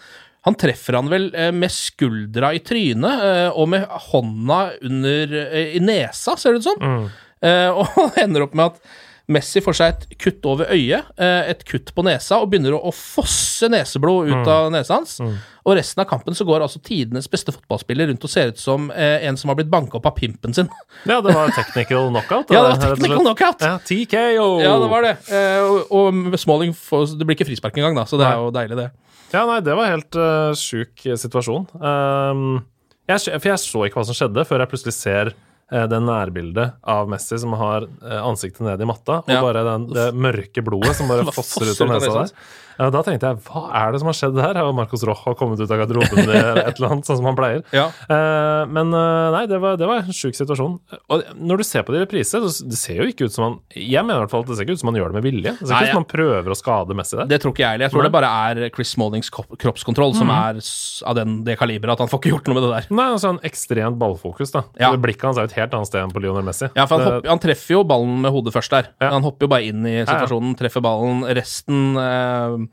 [0.47, 5.33] han treffer han vel med skuldra i trynet og med hånda under
[5.75, 6.79] i nesa, ser det ut som.
[6.79, 7.17] Eh,
[7.79, 8.97] og han ender opp med at
[9.29, 12.89] Messi får seg et kutt over øyet, eh, et kutt på nesa, og begynner å,
[12.95, 15.19] fosse neseblod ut av nesa hans.
[15.21, 18.87] Og resten av kampen så går altså tidenes beste fotballspiller rundt og ser ut som
[18.89, 20.71] eh, en som har blitt banka opp av pimpen sin.
[21.11, 22.49] ja, det var technical knockout.
[22.49, 23.67] Ja, det var technical knockout.
[23.67, 24.47] Ja, TKO!
[24.65, 25.13] ja, det var det.
[25.29, 28.49] Eh, og, og Smalling får, Det blir ikke frispark engang, da, så det er jo
[28.55, 28.89] deilig, det.
[29.29, 31.69] Ja, nei, det var helt uh, sjuk situasjon.
[31.77, 32.63] Um,
[33.09, 35.37] jeg, for jeg så ikke hva som skjedde, før jeg plutselig ser eh,
[35.69, 39.41] det nærbildet av Messi som har eh, ansiktet ned i matta, og Ja.
[39.45, 42.33] bare den, det mørke blodet som Bare fosser ut av nesa der.
[42.79, 44.55] Ja, da tenkte jeg, hva er det som har skjedd her?
[44.55, 47.63] Har Marcos Rojo kommet ut av garderoben eller et eller annet, sånn som han pleier?
[47.75, 47.89] Ja.
[48.07, 50.77] Uh, men uh, nei, det var, det var en sjuk situasjon.
[51.11, 53.45] Og når du ser på det i reprise, så det ser jo ikke ut som
[53.45, 55.19] han Jeg mener i hvert fall at det ser ikke ut som han gjør det
[55.19, 55.53] med vilje.
[55.59, 57.29] Det ser Nei, ikke ut som han prøver å skade Messi der.
[57.33, 57.89] Det tror ikke jeg heller.
[57.89, 60.63] Jeg tror det bare er Chris Smallings kroppskontroll som er
[61.09, 62.89] av den, det kaliberet at han får ikke gjort noe med det der.
[62.95, 64.63] Nei, altså en ekstremt ballfokus, da.
[64.79, 64.93] Ja.
[64.99, 66.71] Blikket hans er jo et helt annet sted enn på Lionel Messi.
[66.77, 68.91] Ja, for han, hopper, han treffer jo ballen med hodet først der.
[69.01, 69.11] Ja.
[69.17, 71.25] Han hopper jo bare inn i situasjonen, treffer ballen.
[71.35, 72.68] Resten eh,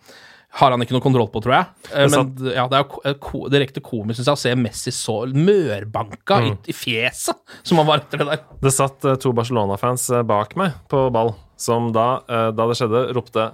[0.56, 1.66] har han ikke noe kontroll på, tror jeg.
[1.92, 4.54] Eh, Det men ja, det er jo ko eh, direkte komisk synes jeg, å se
[4.56, 6.56] Messi så mørbanka Mm.
[6.66, 8.40] i, fjeset som han var etter det der.
[8.62, 13.50] Det satt eh, to Barcelona-fans bak meg på ball, som da, da det skjedde, ropte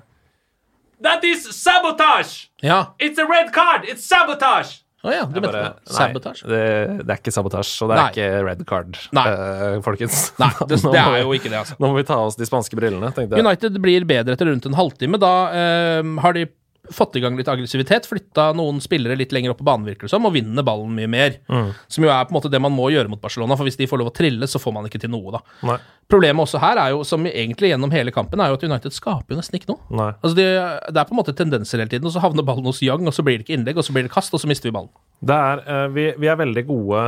[1.02, 2.50] That is sabotage!
[2.62, 2.94] Ja.
[3.00, 3.83] It's a red card!
[3.90, 4.85] It's sabotage!
[5.03, 6.33] Å ja, du mente bare, det.
[6.47, 6.59] Det,
[7.03, 8.11] det er ikke sabotasje, og det er Nei.
[8.12, 10.19] ikke red card, eh, folkens.
[10.43, 11.75] Nei, det, det er jo ikke det, altså.
[11.83, 13.43] Nå må vi ta av oss de spanske brillene, tenkte jeg.
[13.43, 15.19] United blir bedre etter rundt en halvtime.
[15.23, 16.47] Da uh, har de
[16.96, 20.12] fått i gang litt aggressivitet, flytta noen spillere litt lenger opp på banen, virker det
[20.12, 21.38] som, og vinner ballen mye mer.
[21.48, 21.72] Mm.
[21.92, 23.88] Som jo er på en måte det man må gjøre mot Barcelona, for hvis de
[23.90, 25.42] får lov å trille, så får man ikke til noe, da.
[25.72, 25.78] Nei.
[26.12, 29.33] Problemet også her er jo, som egentlig gjennom hele kampen, er jo at United skaper
[29.33, 29.81] jo nesten ikke noe.
[29.96, 30.11] Nei.
[30.20, 30.48] Altså det,
[30.92, 33.16] det er på en måte tendenser hele tiden, og så havner ballen hos Young, og
[33.16, 34.92] så blir det ikke innlegg, og så blir det kast, og så mister vi ballen.
[35.22, 37.05] Det er, eh, vi, vi er veldig gode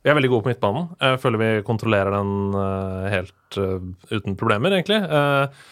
[0.00, 0.86] Vi er veldig gode på midtbanen.
[1.00, 5.00] Jeg føler vi kontrollerer den eh, helt eh, uten problemer, egentlig.
[5.04, 5.66] Eh,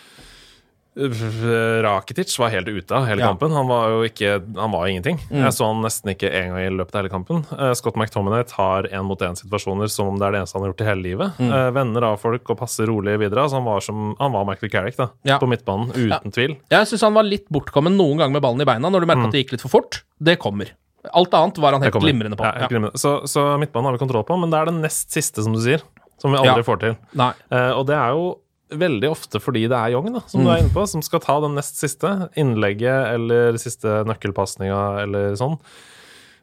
[0.98, 3.28] Rakitic var helt ute av hele Ja.
[3.28, 3.52] kampen.
[3.52, 5.18] Han var jo ikke Han var ingenting.
[5.30, 7.44] Jeg så han nesten ikke en gang i løpet av hele kampen.
[7.58, 10.88] Eh, Scott McTominay tar én-mot-én-situasjoner som om det er det eneste han har gjort i
[10.88, 11.38] hele livet.
[11.38, 11.72] Mm.
[11.74, 13.42] Venner av folk og passer rolig videre.
[13.44, 15.38] Altså han var som Han var Michael Carrick da, Ja.
[15.38, 16.56] på midtbanen, uten tvil.
[16.70, 19.26] Jeg syns han var litt bortkommen noen gang med ballen i beina, når du merka
[19.26, 20.02] at det gikk litt for fort.
[20.22, 20.70] Det kommer.
[21.14, 21.92] Alt annet var han Mm.
[21.92, 22.42] Helt glimrende på.
[22.44, 22.66] Ja, Ja.
[22.68, 22.94] glimrende.
[22.98, 25.60] Så, så midtbanen har vi kontroll på, men det er det nest siste, som du
[25.60, 25.80] sier,
[26.18, 26.62] som vi aldri Ja.
[26.62, 26.96] får til.
[27.14, 27.32] Nei.
[27.52, 28.38] Eh, og det er jo
[28.70, 31.38] veldig ofte fordi det er Young, da, som du er inne på, som skal ta
[31.40, 32.30] den nest siste.
[32.36, 35.58] Innlegget eller siste nøkkelpasninga eller sånn.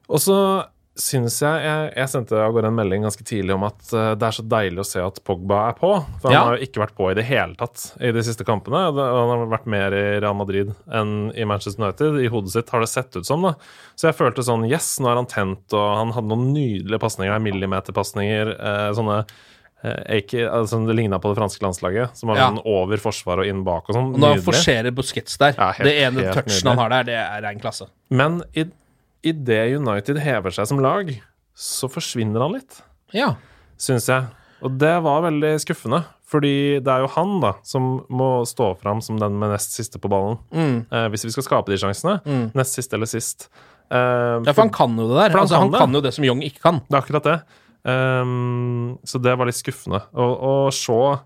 [0.09, 0.39] Og så
[0.95, 4.23] syns jeg, jeg Jeg sendte av gårde en melding ganske tidlig om at eh, det
[4.29, 5.89] er så deilig å se at Pogba er på.
[6.21, 6.43] For han Ja.
[6.45, 8.79] har jo ikke vært på i det hele tatt i de siste kampene.
[8.87, 12.21] og Han har vært mer i Real Madrid enn i Manchester United.
[12.23, 13.55] I hodet sitt har det sett ut som, da.
[13.99, 17.43] Så jeg følte sånn Yes, nå er han tent, og han hadde noen nydelige pasninger.
[17.43, 18.55] Millimeterpasninger.
[18.55, 19.25] Eh, sånne
[20.09, 22.49] ikke, altså, Det ligna på det franske landslaget, som har Ja.
[22.51, 24.13] sånn over forsvar og inn bak og sånn.
[24.13, 26.67] Og når han forserer Busquets der, Ja, helt- det ene touchen nydelig.
[26.69, 27.87] han har der, det er rein klasse.
[28.09, 28.65] Men i,
[29.23, 31.11] i det United hever seg som lag,
[31.55, 32.81] så forsvinner han litt,
[33.13, 33.35] Ja.
[33.77, 34.27] syns jeg.
[34.63, 39.01] Og det var veldig skuffende, fordi det er jo han da som må stå fram
[39.01, 40.39] som den med nest siste på ballen.
[40.53, 40.85] Mm.
[40.91, 42.21] Eh, hvis vi skal skape de sjansene.
[42.55, 43.49] Nest siste eller sist.
[43.91, 45.29] Eh, ja, for han kan jo det der.
[45.29, 45.79] For han altså, han kan det.
[45.79, 46.81] kan jo det som Young ikke kan.
[46.89, 47.41] Det er akkurat det.
[47.85, 50.01] Ehm, så det var litt skuffende.
[50.17, 51.19] Og, og Shaw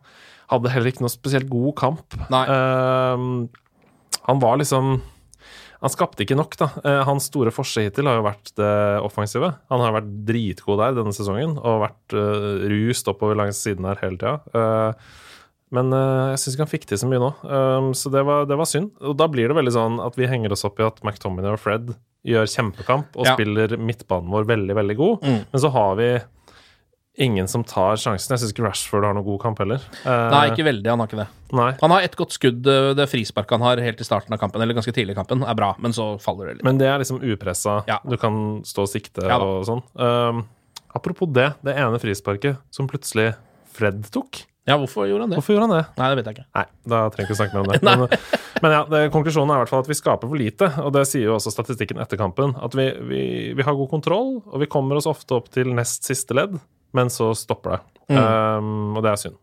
[0.52, 2.17] hadde heller ikke noe spesielt god kamp.
[2.30, 3.48] Ehm,
[4.28, 5.00] han var liksom
[5.80, 6.65] Han skapte ikke nok, da.
[6.84, 9.54] Eh, hans store forse hittil har jo vært det offensive.
[9.72, 13.95] Han har vært dritgod der denne sesongen og vært uh, rust oppover langs siden her
[14.02, 14.34] hele tida.
[15.72, 18.43] Men uh, jeg syns ikke han fikk til så mye nå, um, så det var,
[18.50, 18.89] det var synd.
[19.08, 21.62] Og da blir det veldig sånn at vi henger oss opp i at McTominay og
[21.63, 21.93] Fred
[22.28, 23.38] gjør kjempekamp og Ja.
[23.38, 25.39] spiller midtbanen vår veldig, veldig god, Mm.
[25.54, 26.10] men så har vi
[27.21, 28.34] ingen som tar sjansen.
[28.34, 29.84] Jeg syns ikke Rashford har noen god kamp heller.
[30.03, 30.89] Eh, Nei, ikke veldig.
[30.91, 31.27] Han har ikke det.
[31.60, 31.69] nei.
[31.82, 34.62] Han har ett godt skudd, eh, det frisparket han har helt i starten av kampen,
[34.63, 36.67] eller ganske tidlig i kampen, er bra, men så faller det litt.
[36.67, 37.82] Men det er liksom upressa.
[37.89, 37.99] Ja.
[38.08, 39.84] Du kan stå og sikte Ja og sånn.
[39.99, 40.45] Um,
[40.95, 43.34] apropos det, det ene frisparket som plutselig
[43.79, 44.45] Fred tok.
[44.69, 45.38] Ja, hvorfor gjorde han det?
[45.39, 45.86] Hvorfor gjorde han det?
[45.97, 46.47] Nei, det vet jeg ikke.
[46.60, 47.79] Nei, da trenger vi ikke snakke mer om det.
[48.60, 50.89] Men, men ja, det, konklusjonen er i hvert fall at vi skaper for lite, og
[50.91, 52.51] det sier jo også statistikken etter kampen.
[52.60, 53.21] At vi, vi,
[53.55, 56.58] vi har god kontroll, og vi kommer oss ofte opp til nest siste ledd,
[56.95, 57.84] men så stopper det.
[58.10, 59.38] Um, og det er synd.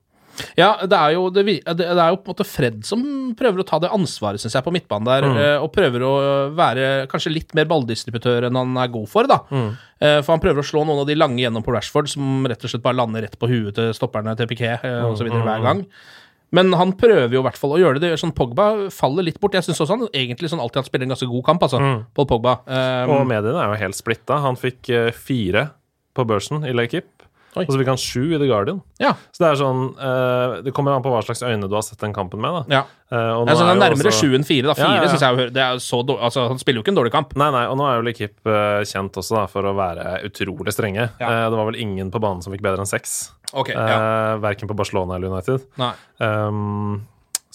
[0.57, 3.03] Ja, det er, jo, det, det er jo på en måte Fred som
[3.39, 5.25] prøver å ta det ansvaret, syns jeg, på midtbanen der.
[5.25, 5.39] Mm.
[5.65, 6.13] Og prøver å
[6.57, 9.41] være kanskje litt mer balldistributør enn han er god for, da.
[9.49, 9.71] Mm.
[10.03, 12.73] For han prøver å slå noen av de lange gjennom på Rashford, som rett og
[12.73, 15.83] slett bare lander rett på huet til stopperne til Piquet eh, så videre hver gang.
[16.55, 18.13] Men han prøver jo i hvert fall å gjøre det.
[18.13, 19.57] det sånn Pogba faller litt bort.
[19.57, 21.81] Jeg syns også han egentlig sånn alltid har spilt en ganske god kamp, altså.
[22.15, 22.61] Paul Pogba.
[22.69, 24.39] Um, Og mediene er jo helt splitta.
[24.45, 25.71] Han fikk eh, fire
[26.17, 27.03] på børsen i Oi.
[27.64, 28.83] Og så fikk han sju i The Guardian.
[29.01, 29.14] ja.
[29.33, 32.01] Så det er sånn uh, Det kommer an på hva slags øyne du har sett
[32.03, 32.62] den kampen med, da.
[32.79, 32.83] ja.
[33.07, 34.66] Uh, og nå Altså, er han er nærmere sju enn fire.
[34.66, 34.75] Da.
[34.75, 35.11] Fire Ja, ja, ja.
[35.14, 37.35] synes jeg det er så dårlig altså, Han spiller jo ikke en dårlig kamp.
[37.38, 40.75] Nei, nei, og nå er jo Lekip uh, kjent også da, for å være utrolig
[40.75, 41.09] strenge.
[41.21, 41.29] Ja.
[41.31, 43.19] Eh, det var vel ingen på banen som fikk bedre enn seks.
[43.55, 45.62] Ok, Uh, Verken på Barcelona eller United.
[45.79, 45.92] Nei.
[46.19, 47.05] Um,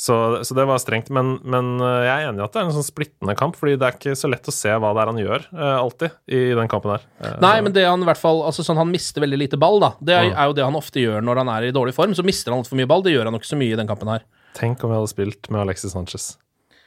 [0.02, 0.16] så,
[0.48, 1.12] så det var strengt.
[1.14, 3.76] Men, men eh, jeg er enig i at det er en sånn splittende kamp, fordi
[3.78, 6.40] det er ikke så lett å se hva det er han gjør, eh, alltid, i
[6.58, 7.04] den kampen her.
[7.22, 9.78] Eh, Nei, men det han i hvert fall altså sånn, Han mister veldig lite ball,
[9.84, 9.92] da.
[10.02, 12.16] Det er, er jo det han ofte gjør når han er i dårlig form.
[12.18, 13.06] Så mister han altfor mye ball.
[13.06, 14.26] Det gjør han jo ikke så mye i den kampen her.
[14.58, 16.32] Tenk om vi hadde spilt med Alexis Sanchez.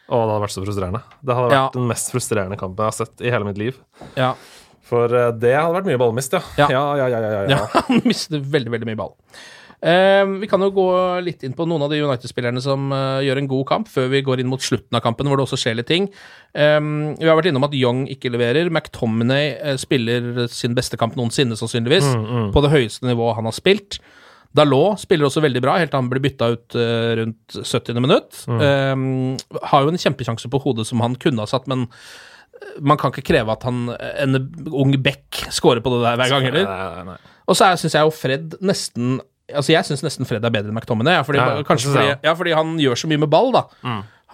[0.05, 1.05] Å, det hadde vært så frustrerende.
[1.23, 1.65] Det hadde vært Ja.
[1.79, 3.79] den mest frustrerende kampen jeg har sett i hele mitt liv.
[4.19, 4.35] Ja,
[4.85, 6.43] For eh, det hadde vært mye ballmist, ja.
[6.61, 6.67] Ja.
[6.75, 9.15] Ja, ja, ja, ja, ja, ja Han mister veldig, veldig mye ball.
[9.85, 10.87] Eh, vi kan jo gå
[11.27, 14.23] litt inn på noen av de United-spillerne som eh, gjør en god kamp, før vi
[14.25, 16.09] går inn mot slutten av kampen, hvor det også skjer litt ting.
[16.57, 16.81] Eh,
[17.21, 18.73] vi har vært innom at Young ikke leverer.
[18.73, 22.09] McTominay eh, spiller sin beste kamp noensinne, sannsynligvis,
[22.55, 24.01] på det høyeste nivået han har spilt.
[24.55, 28.01] Dalot spiller også veldig bra, helt til han blir bytta ut eh, rundt 70.
[28.01, 28.45] minutt.
[28.55, 28.95] Eh,
[29.69, 31.91] har jo en kjempesjanse på hodet som han kunne ha satt, men
[32.81, 33.91] man kan ikke kreve at han,
[34.23, 34.39] en
[34.71, 37.17] ung back scorer på det der hver gang heller.
[37.45, 39.19] Og så syns jeg jo Fred nesten
[39.53, 41.19] Altså Jeg syns nesten Fred er bedre enn McTominay.
[41.19, 43.67] Ja, fordi, Ja, kanskje fordi, ja, fordi han gjør så mye med ball, da.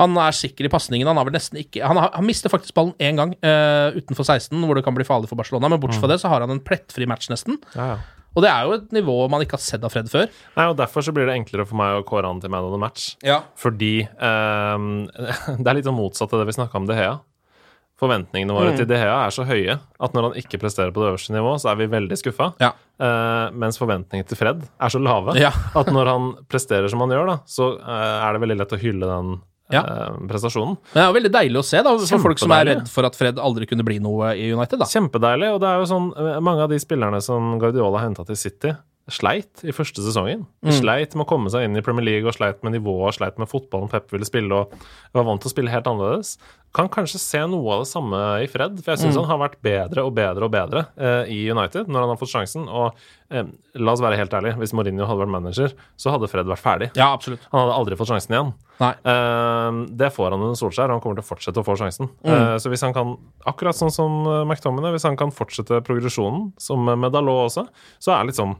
[0.00, 1.08] Han er sikker i pasningen.
[1.10, 4.24] Han har vel nesten ikke Han, har, han mister faktisk ballen én gang uh, utenfor
[4.24, 6.54] 16, hvor det kan bli farlig for Barcelona, men bortsett fra det så har han
[6.54, 7.58] en plettfri match, nesten.
[7.74, 7.98] Ja, ja.
[8.30, 10.28] Og det er jo et nivå man ikke har sett av Fred før.
[10.54, 12.70] Nei, og Derfor så blir det enklere for meg å kåre han til man of
[12.70, 13.16] the match.
[13.26, 13.40] Ja.
[13.58, 15.08] Fordi um,
[15.62, 17.16] Det er litt sånn motsatt av det vi snakka om De Hea.
[18.00, 21.10] Forventningene våre til De Hea er så høye at når han ikke presterer på det
[21.12, 22.50] øverste nivå, så er vi veldig skuffa.
[22.62, 22.72] Ja.
[23.00, 25.50] Uh, mens forventningene til Fred er så lave Ja.
[25.80, 28.80] at når han presterer som han gjør, da, så uh, er det veldig lett å
[28.80, 29.38] hylle den
[29.70, 29.84] Ja.
[29.86, 30.74] eh, prestasjonen.
[30.90, 33.06] Men det er jo veldig deilig å se, da, for folk som er redd for
[33.06, 34.80] at Fred aldri kunne bli noe i United.
[34.82, 35.52] da Kjempedeilig.
[35.54, 36.08] Og det er jo sånn
[36.42, 38.72] Mange av de spillerne som Guardiola henta til City,
[39.10, 40.42] sleit i første sesongen.
[40.62, 40.72] Mm.
[40.76, 43.48] sleit med å komme seg inn i Premier League og sleit med nivået sleit med
[43.50, 44.74] fotballen Pep ville spille og
[45.16, 46.36] var vant til å spille helt annerledes.
[46.72, 49.56] Kan kanskje se noe av det samme i Fred, for jeg syns han har vært
[49.66, 52.68] bedre og bedre og bedre eh, i United når han har fått sjansen.
[52.70, 52.94] Og
[53.34, 56.62] eh, la oss være helt ærlige, hvis Mourinho hadde vært manager, så hadde Fred vært
[56.62, 56.90] ferdig.
[56.94, 57.42] Ja, absolutt.
[57.50, 58.52] Han hadde aldri fått sjansen igjen.
[58.86, 62.12] Eh, det får han under Solskjær, og han kommer til å fortsette å få sjansen.
[62.22, 63.16] Eh, så hvis han kan,
[63.50, 67.66] akkurat sånn som eh, McTominay, hvis han kan fortsette progresjonen, som med Dalot også,
[67.98, 68.54] så er liksom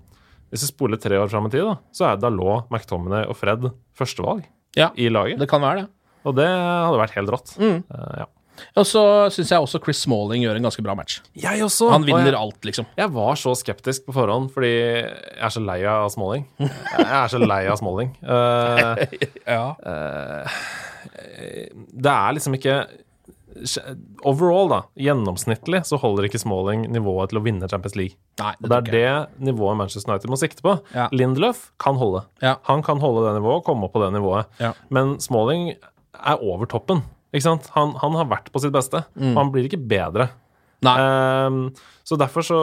[0.51, 3.70] Hvis vi spoler tre år fram i tid, da, så er Dalot, McTominay og Fred
[3.94, 4.42] førstevalg
[4.75, 5.38] Ja, i laget.
[5.38, 5.88] det kan være det.
[6.28, 7.54] Og det hadde vært helt rått.
[7.61, 8.28] Eh, ja.
[8.76, 9.02] Og så
[9.33, 11.20] syns jeg også Chris Smalling gjør en ganske bra match.
[11.38, 11.88] Jeg også!
[11.94, 12.88] Han vinner jeg, alt, liksom.
[12.98, 16.44] jeg var så skeptisk på forhånd, fordi jeg er så lei av Smalling.
[17.00, 18.12] Jeg er så lei av Smalling.
[18.20, 19.00] Uh,
[19.56, 19.64] Ja.
[21.90, 22.83] det er liksom ikke
[24.24, 28.16] Overall, da, gjennomsnittlig, så holder ikke Smalling nivået til å vinne Champions League.
[28.40, 30.76] Nei, Og det er det nivået Manchester United må sikte på.
[30.94, 31.09] Ja.
[31.12, 32.22] Lindelöf kan holde.
[32.44, 32.54] Ja.
[32.70, 34.48] Han kan holde det nivået, komme opp på det nivået.
[34.62, 34.70] Ja.
[34.94, 35.72] Men Smalling
[36.26, 37.02] er over toppen.
[37.33, 37.68] Ikke sant?
[37.76, 39.35] Han, han har vært på sitt beste, Mm.
[39.37, 40.30] han blir ikke bedre.
[40.83, 41.70] Ehm,
[42.04, 42.61] så derfor så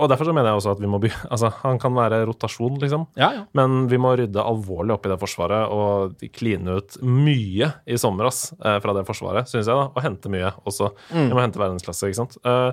[0.00, 1.10] Og derfor så mener jeg også at vi må by...
[1.30, 3.02] Altså, han kan være rotasjon, liksom.
[3.20, 3.42] Ja, ja.
[3.52, 8.30] Men vi må rydde alvorlig opp i det forsvaret og kline ut mye i sommer
[8.30, 9.76] ass, eh, fra det forsvaret, syns jeg.
[9.76, 10.88] da, Og hente mye også.
[11.12, 11.26] Mm.
[11.28, 12.38] Vi må hente verdensklasse, ikke sant.
[12.48, 12.72] Eh,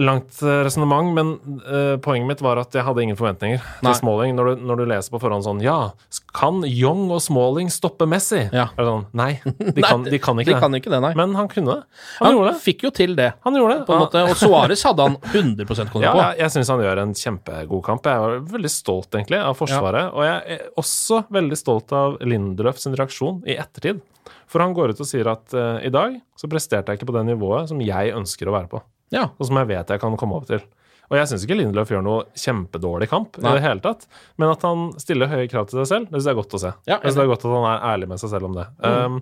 [0.00, 1.32] Langt uh, resonnement, men
[1.66, 3.90] uh, poenget mitt var at jeg hadde ingen forventninger Nei.
[3.90, 4.32] til Smalling.
[4.38, 5.90] Når du, når du leser på forhånd sånn Ja,
[6.32, 8.40] kan Young og Smalling stoppe Messi?
[8.56, 8.70] Ja.
[8.72, 9.28] Er det sånn, nei,
[9.76, 10.60] de kan, de kan ikke de det.
[10.64, 11.00] kan ikke det.
[11.18, 11.98] Men han kunne det.
[12.20, 12.62] Han, Han gjorde det.
[12.64, 13.86] fikk jo til det, Han gjorde det.
[13.90, 14.22] på en måte.
[14.30, 16.22] Og Suárez hadde han 100 kontroll Ja, på.
[16.24, 18.08] jeg, jeg syns han gjør en kjempegod kamp.
[18.08, 20.08] Jeg var veldig stolt egentlig av Forsvaret.
[20.16, 24.00] Og jeg er også veldig stolt av Lindelöf sin reaksjon i ettertid.
[24.48, 27.14] For han går ut og sier at uh, i dag så presterte jeg ikke på
[27.16, 28.80] det nivået som jeg ønsker å være på.
[29.12, 29.28] Ja.
[29.36, 30.64] Og som jeg vet jeg kan komme opp til.
[31.12, 33.52] Og jeg syns ikke Lindløf gjør noe kjempedårlig kamp, Nei.
[33.52, 34.06] i det hele tatt.
[34.40, 36.60] Men at han stiller høye krav til seg selv, det syns jeg er godt å
[36.62, 36.72] se.
[36.88, 38.64] Ja, jeg synes det er godt at han er ærlig med seg selv om det.
[38.80, 39.18] Um,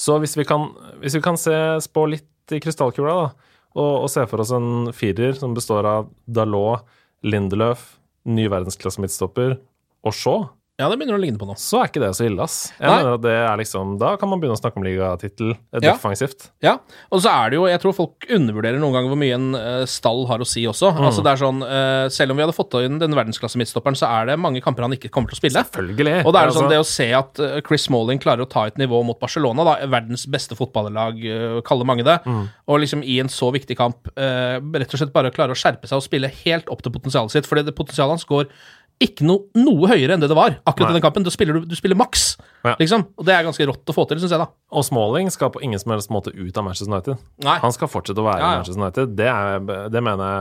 [0.00, 0.70] så hvis vi kan,
[1.02, 4.88] hvis vi kan se, spå litt i krystallkula, da, og, og se for oss en
[4.96, 6.88] firer som består av Dalot,
[7.28, 7.84] Lindeløf,
[8.32, 9.58] ny verdensklasse midtstopper
[10.08, 10.46] og Shaw,
[10.80, 11.58] ja, det begynner å ligne på noe.
[11.60, 12.72] så er ikke det så ille, ass.
[12.80, 12.96] Jeg Nei.
[13.02, 15.92] mener at det er liksom, Da kan man begynne å snakke om ligatittel eh, Ja.
[15.92, 16.48] defensivt.
[16.64, 16.78] Ja,
[17.12, 19.84] og så er det jo Jeg tror folk undervurderer noen ganger hvor mye en uh,
[19.86, 20.90] stall har å si også.
[20.96, 21.04] Mm.
[21.10, 24.08] Altså det er sånn uh, Selv om vi hadde fått inn den verdensklasse midtstopperen, så
[24.08, 25.62] er det mange kamper han ikke kommer til å spille.
[25.62, 26.24] Selvfølgelig.
[26.24, 28.64] Og det er Altså- sånn det å se at uh, Chris Smalling klarer å ta
[28.66, 31.20] et nivå mot Barcelona, da, verdens beste fotballag,
[31.66, 32.48] kaller mange det, Mm.
[32.68, 35.96] og liksom i en så viktig kamp rett og slett bare klare å skjerpe seg
[35.98, 38.46] og spille helt opp til potensialet sitt, fordi det potensialet hans går
[39.00, 41.24] ikke no, noe høyere enn det det var akkurat i den kampen.
[41.24, 42.36] Da spiller du, du spiller maks,
[42.66, 42.74] Ja.
[42.76, 43.06] liksom.
[43.16, 44.46] Og det er ganske rått å få til, syns jeg, da.
[44.76, 47.22] Og Smalling skal på ingen som helst måte ut av Manchester United.
[47.46, 47.54] Nei.
[47.62, 48.52] Han skal fortsette å være Ja, ja.
[48.52, 49.14] i Manchester United.
[49.16, 50.34] Det, er, det mener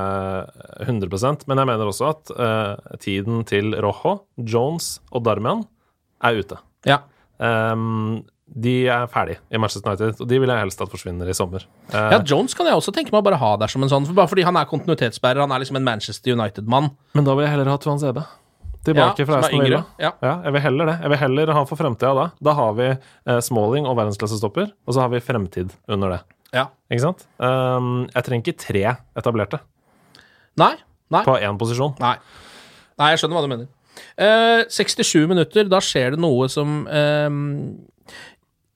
[0.84, 5.64] jeg 100% Men jeg mener også at uh, tiden til Rojo, Jones og Darmian
[6.24, 6.60] er ute.
[6.86, 7.00] Ja.
[7.40, 11.36] Um, de er ferdige i Manchester United, og de vil jeg helst at forsvinner i
[11.38, 11.64] sommer.
[11.94, 14.08] Eh, Ja, Jones kan jeg også tenke meg å bare ha der som en sånn,
[14.10, 16.90] for bare fordi han er kontinuitetsbærer, han er liksom en Manchester United-mann.
[17.14, 18.24] Men da vil jeg heller ha Tuan Zebe.
[18.88, 19.82] Tilbake Ja, fra Aston Villa.
[20.00, 20.14] Ja.
[20.24, 20.34] ja.
[20.46, 20.98] jeg vil heller det.
[21.04, 22.28] Jeg vil heller ha for fremtida da.
[22.48, 26.20] Da har vi eh, Smalling og verdensklassestopper, og så har vi fremtid under det.
[26.56, 26.70] Ja.
[26.90, 27.26] Ikke sant?
[27.38, 28.86] Um, jeg trenger ikke tre
[29.20, 29.60] etablerte
[30.58, 30.74] Nei.
[31.14, 31.22] Nei.
[31.28, 31.94] på én posisjon.
[32.02, 32.16] Nei.
[33.00, 33.70] Nei, jeg skjønner hva du mener.
[34.20, 37.28] Uh, 67 minutter, da skjer det noe som eh,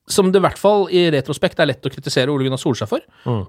[0.09, 3.03] Som det i hvert fall i retrospekt er lett å kritisere Ole Gunnar Solskjær for.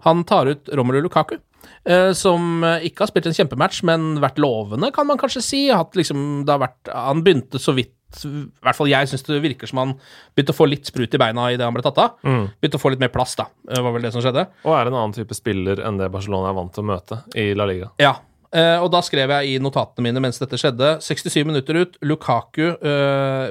[0.05, 1.41] Han tar ut Romelu Lukaku,
[1.85, 5.63] eh, som eh, ikke har spilt en kjempematch, men vært lovende, kan man kanskje si.
[5.99, 7.91] Liksom, vært, han begynte så vidt
[8.23, 9.97] I hvert fall jeg syns det virker som han
[10.37, 12.21] begynte å få litt sprut i beina idet han ble tatt av.
[12.23, 13.49] Begynte å få litt mer plass, da.
[13.75, 14.47] var vel det som skjedde.
[14.63, 17.49] Og er en annen type spiller enn det Barcelona er vant til å møte i
[17.59, 17.91] La Liga.
[17.99, 18.15] Ja.
[18.55, 21.01] eh, og da skrev jeg i notatene mine mens dette skjedde.
[21.03, 22.77] 67 minutter ut, Lukaku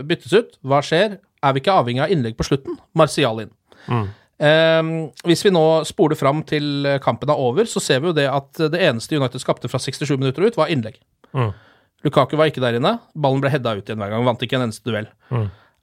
[0.08, 0.56] byttes ut.
[0.64, 1.20] Hva skjer?
[1.44, 2.78] Er vi ikke avhengig av innlegg på slutten?
[2.96, 3.52] Martial inn.
[4.44, 4.82] Eh,
[5.30, 8.64] hvis vi nå spoler fram til kampen er over, så ser vi jo det at
[8.74, 10.98] det eneste United skapte fra 67 minutter ut, var innlegg.
[12.04, 12.98] Lukaku var ikke der inne.
[13.16, 14.26] Ballen ble hedda ut igjen hver gang.
[14.28, 15.08] Vant ikke en eneste duell.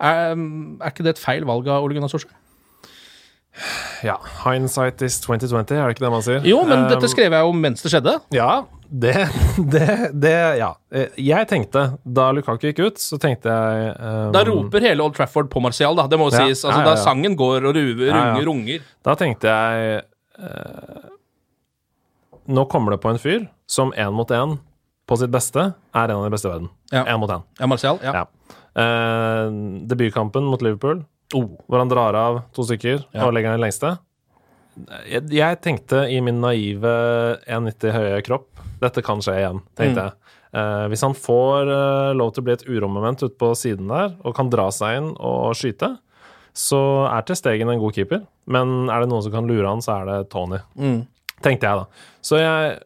[0.01, 2.37] Er, er ikke det et feil valg av Ole Gunnar Solskjær?
[4.07, 6.45] Ja, hindsight is 2020, er det ikke det man sier?
[6.47, 8.15] Jo, men Um, dette skrev jeg jo mens det skjedde.
[8.35, 9.13] Ja, det,
[9.75, 10.71] det, det Ja.
[10.91, 15.15] Eh, Jeg tenkte, da Lukaku gikk ut, så tenkte jeg um, Da roper hele Old
[15.19, 16.09] Trafford på Martial, da.
[16.11, 16.65] Det må jo Ja, sies.
[16.65, 18.89] Altså, ja, ja, Da sangen går og ruver, runger, runger.
[19.07, 20.03] Da tenkte jeg
[20.41, 21.07] uh,
[22.51, 24.57] Nå kommer det på en fyr som én mot én
[25.11, 25.63] på sitt beste
[25.95, 26.69] er en av de beste i verden.
[26.95, 27.43] Én mot én.
[27.59, 27.99] Ja, Martial.
[28.03, 28.13] Ja.
[28.23, 28.27] Ja.
[28.79, 29.51] Eh,
[29.91, 31.01] debutkampen mot Liverpool,
[31.35, 33.27] hvor han drar av to stykker Ja.
[33.27, 33.99] og legger den lengste.
[35.11, 36.90] Jeg, jeg tenkte i min naive
[37.47, 38.47] 1,90 høye kropp
[38.81, 40.14] dette kan skje igjen, tenkte jeg.
[40.57, 44.14] Eh, hvis han får eh, lov til å bli et urommoment ute på siden der
[44.25, 45.93] og kan dra seg inn og skyte,
[46.57, 46.81] så
[47.12, 48.25] er til Stegen en god keeper.
[48.51, 50.59] Men er det noen som kan lure han, så er det Tony.
[51.45, 51.85] Tenkte jeg, da.
[52.25, 52.81] Så jeg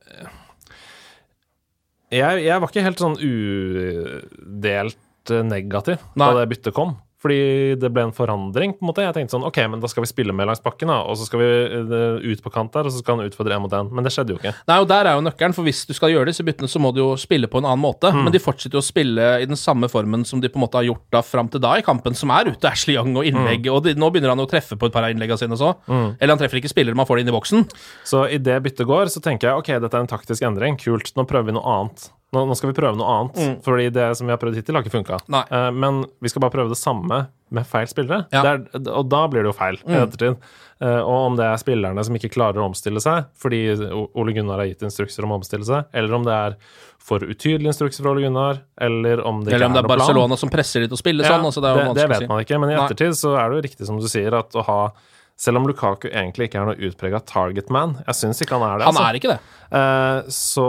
[2.14, 5.00] jeg, jeg var ikke helt sånn udelt
[5.48, 6.26] negativ Nei.
[6.28, 6.92] da det byttet kom.
[7.24, 8.74] Fordi det ble en forandring.
[8.76, 9.04] på en måte.
[9.06, 11.24] Jeg tenkte sånn, ok, men da skal vi spille med langs bakken, da, og så
[11.24, 11.46] skal vi
[11.80, 13.88] eh, ut på kant der, og så skal han utfordre én mot én.
[13.88, 14.52] Men det skjedde jo ikke.
[14.68, 16.92] Nei, og Der er jo nøkkelen, for hvis du skal gjøre disse byttene, så må
[16.92, 18.12] du jo spille på en annen måte.
[18.12, 18.26] Mm.
[18.26, 20.76] Men de fortsetter jo å spille i den samme formen som de på en måte
[20.76, 23.64] har gjort da fram til da i kampen, som er ute Ashley Young og innlegg.
[23.64, 23.72] Mm.
[23.72, 25.72] Og de, nå begynner han jo å treffe på et par av innleggene sine så.
[25.88, 27.64] Eller han treffer ikke spillere, man får det inn i boksen.
[28.04, 30.76] Så i det byttet går, så tenker jeg ok, dette er en taktisk endring.
[30.80, 31.14] Kult.
[31.16, 32.10] Nå prøver vi noe annet.
[32.34, 33.62] Nå, nå skal vi prøve noe annet.
[33.64, 35.22] Fordi det som vi har prøvd hittil, har ikke funka.
[35.30, 38.24] Uh, men vi skal bare prøve det samme med feil spillere.
[38.34, 38.42] Ja.
[38.54, 40.40] Er, og da blir det jo feil i ettertid.
[40.82, 43.60] Uh, og om det er spillerne som ikke klarer å omstille seg fordi
[43.94, 46.56] Ole Gunnar har gitt instrukser om å omstille seg, eller om det er
[47.04, 50.32] for utydelige instrukser fra Ole Gunnar, eller om det Eller ikke om det er Barcelona
[50.32, 50.40] plan.
[50.40, 51.46] Som presser litt å spille Ja, sånn.
[51.46, 52.86] Altså, det, er det, det vet man ikke, men i Nei.
[52.86, 54.78] ettertid så er det jo riktig som du sier, at å ha
[55.40, 58.80] selv om Lukaku egentlig ikke er noe utprega target man Jeg syns ikke han er
[58.80, 58.86] det.
[58.86, 59.40] Han er ikke det.
[59.74, 60.66] Uh, så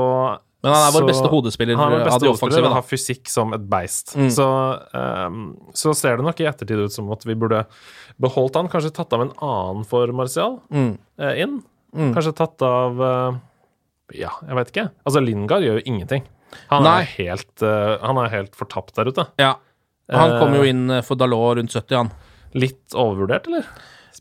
[0.66, 3.30] Men han er vår så- beste hodespiller Han er vår beste hodespiller, offensive, har fysikk
[3.30, 4.16] som et beist.
[4.18, 4.30] Mm.
[4.34, 4.48] Så,
[4.98, 5.40] um,
[5.78, 7.64] så ser det nok i ettertid ut som at vi burde
[8.20, 10.98] beholdt han, kanskje tatt av en annen for Martial Mm.
[11.20, 11.60] eh, inn.
[11.96, 13.38] Kanskje tatt av uh,
[14.14, 14.90] Ja, jeg vet ikke.
[15.08, 16.24] Altså, Lingard gjør jo ingenting.
[16.70, 19.28] Han er helt, uh, han er helt fortapt der ute.
[19.40, 19.56] Ja.
[20.12, 22.12] Og han kom jo inn eh, for Dalot rundt 70, han.
[22.54, 23.66] Litt overvurdert, eller?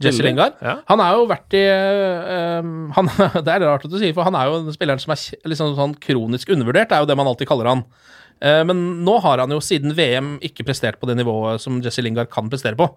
[0.02, 0.56] Jesse Lingard.
[0.64, 0.78] Ja.
[0.88, 1.62] Han er jo vært i
[2.60, 3.10] um, han,
[3.44, 5.74] Det er rart at du sier, for han er jo den spilleren som er liksom
[5.78, 7.84] sånn kronisk undervurdert, er jo det man alltid kaller han.
[8.42, 12.02] Uh, men nå har han jo siden VM ikke prestert på det nivået som Jesse
[12.02, 12.88] Lingard kan prestere på.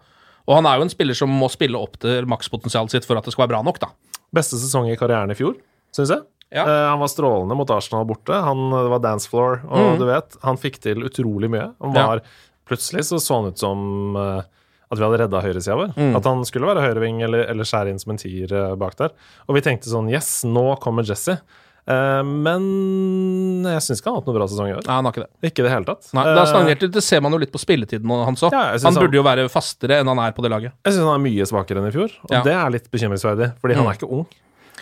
[0.47, 3.25] Og han er jo en spiller som må spille opp til makspotensialet sitt for at
[3.27, 3.91] det skal være bra nok, da.
[4.33, 5.57] Beste sesong i karrieren i fjor,
[5.95, 6.23] syns jeg.
[6.55, 6.63] Ja.
[6.63, 8.31] Uh, han var strålende mot Arsenal borte.
[8.31, 11.69] Han det var dance floor, og du vet, han fikk til utrolig mye.
[11.83, 11.97] Han Mm.
[11.99, 12.05] Ja.
[12.15, 12.21] var,
[12.67, 14.41] Plutselig så så han ut som eh,
[14.87, 15.93] at vi hadde redda høyresida vår.
[15.97, 16.13] Mm.
[16.15, 19.15] At han skulle være høyreving eller, eller skjære inn som en tier eh, bak der.
[19.47, 21.39] Og vi tenkte sånn Yes, nå kommer Jesse.
[21.87, 24.81] Uh, men jeg syns ikke han har hatt noe bra sesong i år.
[24.83, 25.49] Nei, han har ikke det.
[25.49, 26.09] Ikke det hele tatt.
[26.17, 28.51] Nei, det, Eh, stagnert det ser man jo litt på spilletiden hans òg.
[28.51, 30.75] Ja, han burde han jo være fastere enn han er på det laget.
[30.83, 32.41] Jeg syns han er mye svakere enn i fjor, og Ja.
[32.43, 34.25] det er litt bekymringsverdig, fordi han er ikke ung.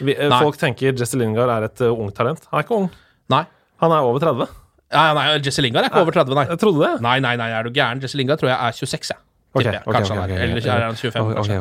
[0.02, 2.42] Vi, folk tenker Jesse Lingard er et uh, ungt talent.
[2.50, 2.90] Han er ikke ung.
[3.32, 3.46] Nei.
[3.86, 4.50] Han er over 30.
[4.96, 6.48] Nei, nei, Jesse Lingard er ikke over 30, nei.
[6.50, 7.02] Jeg trodde det.
[7.06, 8.02] Nei, nei, nei, er du gæren?
[8.02, 9.22] Jesse Lingard tror jeg er 26, jeg.
[9.56, 10.42] Ok, okay, ok, Kanskje han er.
[10.44, 11.52] Eller er han 25, Ok, ok,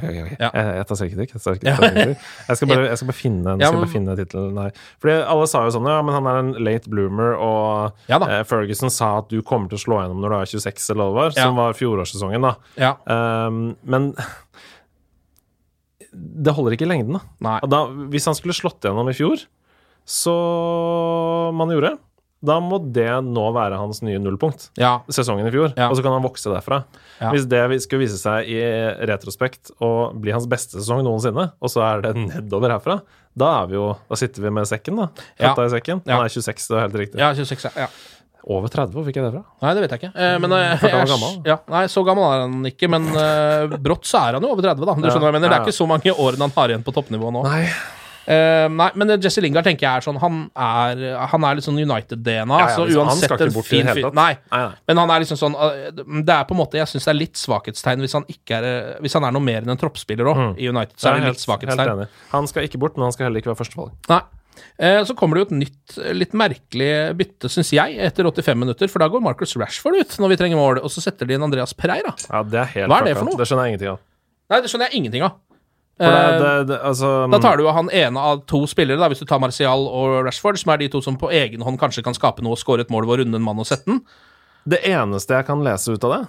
[0.00, 0.36] kanskje.
[0.40, 0.48] Ja.
[0.48, 1.34] Jeg, jeg tar selvkritikk.
[1.34, 2.04] Jeg, jeg, bare,
[2.48, 2.60] jeg
[3.00, 4.54] skal bare finne Ja, finne tittelen.
[4.56, 4.70] Nei.
[5.02, 8.40] Fordi alle sa jo sånn Ja, men han er en late bloomer, og Ja eh,
[8.48, 11.10] Ferguson sa at du kommer til å slå gjennom når du er 26, eller hva
[11.10, 12.54] det var, som var fjorårssesongen, da.
[12.80, 12.94] Ja.
[13.04, 14.10] Um, men
[16.14, 17.58] det holder ikke i lengden, da.
[17.68, 17.84] Da.
[18.12, 19.44] Hvis han skulle slått gjennom i fjor,
[20.08, 20.34] så
[21.56, 21.96] man gjorde,
[22.44, 24.68] da må det nå være hans nye nullpunkt.
[24.80, 24.98] Ja.
[25.08, 25.88] Sesongen i fjor, Ja.
[25.90, 26.82] og så kan han vokse derfra.
[27.20, 27.30] Ja.
[27.32, 28.60] Hvis det skulle vise seg i
[29.08, 33.00] retrospekt å bli hans beste sesong noensinne, og så er det nedover herfra,
[33.36, 35.08] da vi jo Da sitter vi med sekken, da.
[35.40, 35.54] Ja.
[35.54, 36.02] I sekken.
[36.06, 37.18] Han er 26, det er helt riktig.
[37.18, 37.88] ja, 26, ja.
[38.46, 39.40] Over 30, hvor fikk jeg det fra?
[39.64, 40.20] Nei, det vet jeg ikke.
[40.20, 44.20] Eh, men eh, jeg- Ja, nei, så gammel er han ikke, men eh, brått så
[44.28, 44.94] er han jo over 30, da.
[44.94, 45.48] Du Ja, skjønner hva jeg mener?
[45.48, 47.42] Det er ikke så mange årene han har igjen på toppnivå nå.
[47.48, 47.62] Nei.
[48.26, 51.76] Eh, nei, men Jesse Lingard tenker jeg er sånn Han er, han er litt sånn
[51.80, 52.58] United-DNA.
[52.60, 54.06] Ja, ja, så uansett en fin fyr.
[54.16, 54.30] Nei.
[54.52, 54.62] Nei.
[54.88, 55.90] Men han er liksom sånn eh,
[56.24, 58.68] Det er på en måte Jeg syns det er litt svakhetstegn hvis han ikke er
[58.70, 60.96] eh, Hvis han er noe mer enn en troppsspiller òg, i United.
[60.96, 61.92] Så er det litt svakhetstegn.
[62.04, 62.22] helt.
[62.32, 63.92] Han skal ikke bort, men han skal heller ikke være førstevalg.
[64.08, 64.22] Nei.
[64.78, 68.88] Eh, Så kommer det jo et nytt, litt merkelig bytte, syns jeg, etter 85 minutter.
[68.88, 71.42] For da går Marcus Rashford ut når vi trenger mål, og så setter de inn
[71.44, 72.14] Andreas Pereira.
[72.30, 73.36] Ja, det er helt Hva er det for noe?
[73.40, 73.98] Det skjønner jeg ingenting av.
[74.50, 75.36] Nei, det skjønner jeg ingenting av.
[75.94, 79.06] Det, Eh, det, det, altså, Da tar du jo han ene av to spillere, da,
[79.12, 82.02] hvis du tar Martial og Rashford, som er de to som på egen hånd kanskje
[82.02, 84.00] kan skape noe og skåre et mål å runde en mann og sette den.
[84.66, 86.22] Det eneste jeg kan lese ut av det,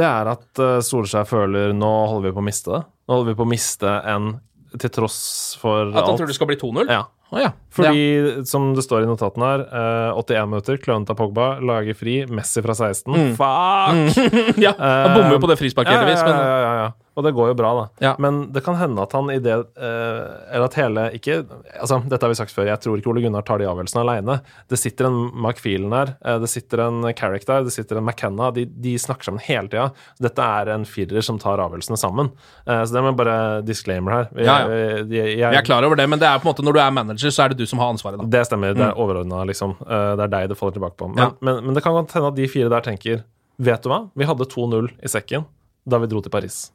[0.00, 2.82] det er at uh, Solskjær føler nå holder vi på å miste det.
[3.06, 4.32] Nå holder vi på å miste en
[4.76, 5.20] til tross
[5.60, 6.18] for At han alt.
[6.18, 6.90] tror det skal bli 2-0?
[6.90, 7.04] Ja.
[7.34, 7.52] Å ja.
[7.76, 12.20] Fordi, som det står i notatene her, eh, 81 minutter, klønete av Pogba, lager fri,
[12.30, 13.34] Messi fra 16.
[13.36, 14.20] Fuck!
[14.66, 14.72] ja.
[14.78, 16.94] Han bommer jo på det frisparket, Ja, ja, heldigvis, ja, ja, ja, ja.
[17.16, 17.84] Og det går jo bra, da.
[18.04, 18.12] Ja.
[18.20, 21.38] Men det kan hende at han i det eh, Eller at hele ikke
[21.80, 24.36] Altså, dette har vi sagt før, jeg tror ikke Ole Gunnar tar de avgjørelsene aleine.
[24.68, 28.50] Det sitter en McFeelen eh, det sitter en Carrick der, det sitter en McKenna.
[28.52, 29.88] De, de snakker sammen hele tida.
[30.20, 32.30] Dette er en firer som tar avgjørelsene sammen.
[32.66, 34.28] Eh, så det må bare disclaimer her.
[34.36, 34.80] Ja, ja.
[35.08, 36.82] Jeg, jeg, Vi er klar over det, men det er på en måte når du
[36.84, 38.26] er manager, så er det du som har ansvaret, da.
[38.26, 38.74] det stemmer.
[38.74, 39.76] Det er overordna, liksom.
[39.80, 41.08] Eh, Det er deg det faller tilbake på.
[41.14, 41.30] Men, Ja.
[41.40, 43.24] men, men det kan godt hende at de fire der tenker
[43.58, 44.10] Vet du hva?
[44.14, 45.46] Vi hadde 2-0 i sekken
[45.88, 46.70] da vi dro til Paris,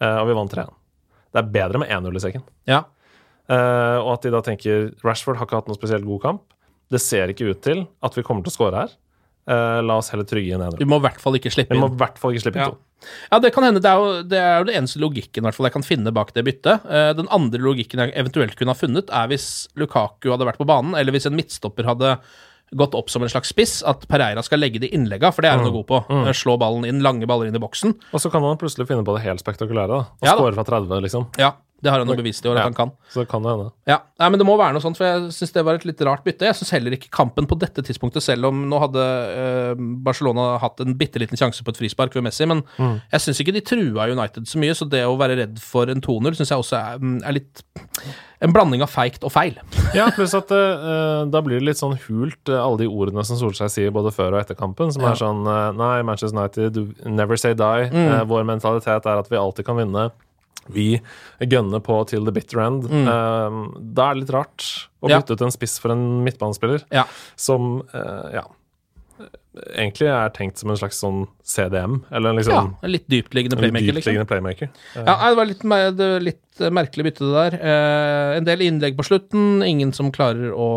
[0.00, 0.70] Eh, og vi vant 3-1.
[1.32, 2.42] Det er bedre med 1-0 i sekken.
[2.66, 2.84] Ja.
[3.48, 6.42] Eh, og at de da tenker Rashford har ikke hatt noe spesielt god kamp.
[6.90, 8.88] Det ser ikke ut til at vi kommer til å score her.
[9.82, 10.78] La oss heller trygge inn 1-0.
[10.78, 12.64] Vi må i hvert fall ikke slippe Vi må i hvert fall ikke slippe inn
[12.66, 12.70] Ja.
[12.70, 12.78] to.
[13.30, 13.80] Ja, det kan hende.
[13.82, 16.12] Det er jo det, er jo det eneste logikken i hvert fall jeg kan finne
[16.16, 16.86] bak det byttet.
[16.88, 20.66] Eh, den andre logikken jeg eventuelt kunne ha funnet, er hvis Lukaku hadde vært på
[20.66, 22.16] banen, eller hvis en midtstopper hadde
[22.74, 25.58] gått opp som en slags spiss, at Pereira skal legge de innlegga, for det er
[25.60, 25.72] han Mm.
[25.76, 26.00] god på.
[26.10, 26.24] Mm.
[26.34, 27.94] Slå ballen inn, lange baller inn i boksen.
[28.12, 29.86] Og så kan man plutselig finne på det helt spektakulære.
[29.86, 31.28] da Og Ja skåre fra 30, liksom.
[31.38, 31.52] Ja,
[31.86, 32.90] det har han jo bevist i år at han kan.
[33.14, 33.70] Så kan det hende.
[33.86, 36.00] Ja, Nei, men det må være noe sånt, for jeg syns det var et litt
[36.08, 36.46] rart bytte.
[36.48, 39.02] Jeg syns heller ikke kampen på dette tidspunktet, selv om nå hadde
[39.36, 42.96] eh, Barcelona hatt en bitte liten sjanse på et frispark ved Messi, men Mm.
[43.12, 46.00] jeg syns ikke de trua United så mye, så det å være redd for en
[46.02, 47.62] 2-0 syns jeg også er, mm, er litt
[48.44, 49.54] en blanding av feigt og feil.
[49.96, 53.36] Ja, pluss at eh, da blir det litt sånn hult, eh, alle de ordene som
[53.40, 55.12] Solskjær sier både før og etter kampen, som Ja.
[55.12, 55.44] er sånn
[55.76, 57.88] Nei, Manchester United, never say die.
[57.92, 58.26] Mm.
[58.28, 60.10] Vår mentalitet er at vi alltid kan vinne.
[60.72, 61.00] Vi
[61.40, 62.84] gønner på til the bitter end.
[62.90, 63.06] Mm.
[63.08, 64.66] Uh, da er det litt rart
[65.02, 65.20] å Ja.
[65.20, 67.04] bytte ut en spiss for en midtbanespiller Ja.
[67.36, 68.42] som uh, Ja.
[69.74, 73.58] Egentlig er tenkt som en slags sånn CDM, eller en Ja, liksom en litt dyptliggende
[73.60, 74.70] playmaker, Litt dyptliggende playmaker.
[74.96, 76.42] Ja, nei, det var litt, det var litt
[76.72, 77.56] merkelig bytte, det der.
[77.60, 80.68] Eh, en del innlegg på slutten, ingen som klarer å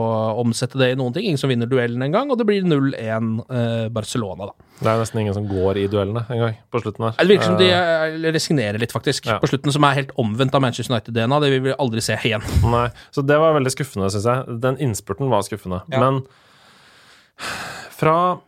[0.41, 1.23] omsette det i noen ting.
[1.29, 4.67] Ingen som vinner duellen engang, og det blir 0-1 eh, Barcelona, da.
[4.79, 7.15] Det er nesten ingen som går i duellene engang på slutten her.
[7.19, 9.39] Det virker som de Eh, eh, resignerer litt, faktisk, Ja.
[9.39, 11.39] på slutten, som er helt omvendt av Manchester United-DNA.
[11.39, 12.41] Det vil vi aldri se igjen.
[12.63, 14.59] Nei, så det var veldig skuffende, syns jeg.
[14.61, 15.81] Den innspurten var skuffende.
[15.91, 15.99] Ja.
[15.99, 16.23] Men
[17.91, 18.39] fra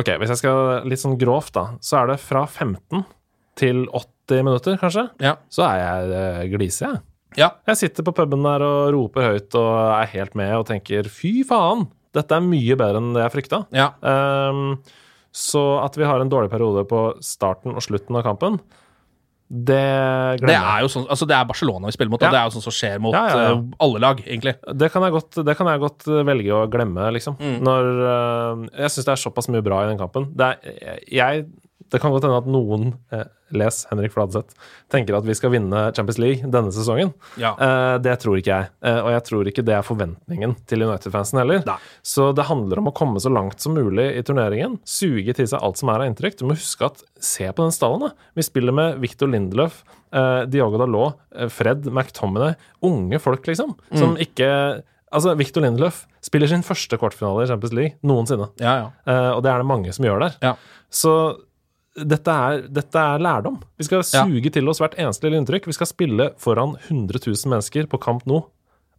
[0.00, 3.04] Ok, hvis jeg skal litt sånn grovt, da, så er det fra 15
[3.60, 5.06] til 80 minutter, kanskje.
[5.20, 5.34] Ja.
[5.52, 7.02] Så er jeg eh, glise, jeg.
[7.38, 7.52] Ja.
[7.68, 11.44] Jeg sitter på puben der og roper høyt og er helt med og tenker fy
[11.46, 11.84] faen,
[12.16, 13.62] dette er mye bedre enn det jeg frykta.
[13.76, 13.92] ja.
[14.02, 14.80] Um,
[15.30, 18.56] så at vi har en dårlig periode på starten og slutten av kampen,
[19.50, 20.62] det Det glemmer jeg.
[20.62, 22.28] er jo sånn, altså det er Barcelona vi spiller mot, Ja.
[22.28, 24.54] og det er jo sånn som skjer mot Ja, ja, eh, alle lag, egentlig.
[24.78, 27.34] Det kan jeg godt, det kan jeg godt eh, velge å glemme, liksom.
[27.40, 27.56] Mm.
[27.66, 30.30] Når uh, Jeg syns det er såpass mye bra i den kampen.
[30.36, 31.46] Det, er, jeg,
[31.90, 33.24] det kan godt hende at noen, eh,
[33.56, 34.54] les Henrik Fladseth,
[34.92, 37.12] tenker at vi skal vinne Champions League denne sesongen.
[37.40, 37.52] Ja.
[37.58, 38.70] Eh, det tror ikke jeg.
[38.86, 41.64] Eh, og jeg tror ikke det er forventningen til United-fansen heller.
[41.66, 41.78] Nei.
[42.06, 44.78] Så det handler om å komme så langt som mulig i turneringen.
[44.86, 46.38] Suge til seg alt som er av inntrykk.
[46.38, 48.30] Du må huske at Se på den stallen, da.
[48.34, 49.82] Vi spiller med Victor Lindelöf,
[50.16, 52.54] eh, Diogo Dalot, eh, Fred McTominay.
[52.82, 53.76] Unge folk, liksom.
[53.92, 58.46] Som ikke Altså, Victor Lindelöf spiller sin første kvartfinale i Champions League noensinne.
[58.62, 58.90] Ja, ja.
[59.10, 60.36] Eh, og det er det mange som gjør der.
[60.44, 60.52] Ja.
[60.86, 61.14] Så
[61.96, 63.60] dette er, dette er lærdom.
[63.78, 64.24] Vi skal Ja.
[64.24, 65.66] suge til oss hvert eneste lille inntrykk.
[65.66, 68.44] Vi skal spille foran 100 000 mennesker på Kamp nå.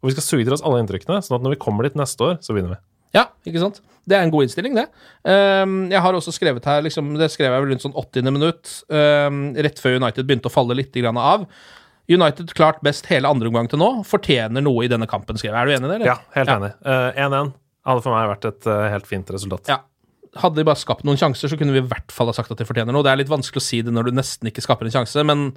[0.01, 2.19] Og vi skal suge til oss alle inntrykkene, sånn at når vi kommer dit neste
[2.25, 2.77] år, så vinner vi.
[3.13, 3.81] Ja, ikke sant?
[4.07, 4.87] Det er en god innstilling, det.
[5.23, 8.31] Um, jeg har også skrevet her, liksom, det skrev jeg vel rundt sånn 80.
[8.33, 11.45] minutt, um, rett før United begynte å falle litt grann av.
[12.09, 15.61] United klart best hele andre omgang til nå, fortjener noe i denne kampen, skrev jeg.
[15.61, 16.05] Er du enig i det, eller?
[16.07, 16.71] Ja, helt enig.
[16.83, 17.53] Eh, 1-1
[17.85, 19.69] hadde for meg vært et uh, helt fint resultat.
[19.69, 19.77] Ja.
[20.39, 22.57] Hadde de bare skapt noen sjanser, så kunne vi i hvert fall ha sagt at
[22.61, 23.03] de fortjener noe.
[23.03, 25.49] Det er litt vanskelig å si det når du nesten ikke skaper en sjanse, men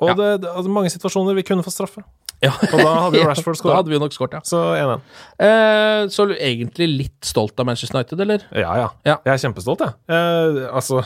[0.00, 0.14] Og Ja.
[0.14, 2.02] det, det, altså, mange situasjoner vi kunne få straffe.
[2.42, 2.50] ja.
[2.50, 4.40] Og da hadde jo Rashford Da hadde vi jo nok skåret, ja.
[4.42, 5.00] Så 1-1.
[5.38, 8.42] Eh, så er du egentlig litt stolt av Manchester United, eller?
[8.52, 9.16] Ja, ja, Ja.
[9.24, 9.94] Jeg er kjempestolt, jeg.
[10.08, 11.02] Eh, altså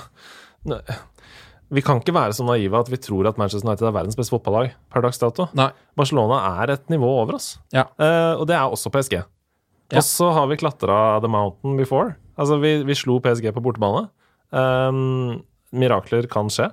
[1.72, 4.34] Vi kan ikke være så naive at vi tror at Manchester United er verdens beste
[4.34, 5.46] fotballag per dags dato.
[5.56, 5.70] Nei.
[5.96, 7.54] Barcelona er et nivå over oss.
[7.72, 7.86] Ja.
[7.96, 9.22] Eh, og det er også PSG.
[9.22, 10.00] Ja.
[10.00, 12.16] Og så har vi klatra the mountain before.
[12.38, 14.06] Altså, vi, vi slo PSG på bortebane.
[14.52, 16.70] Um, mirakler kan skje.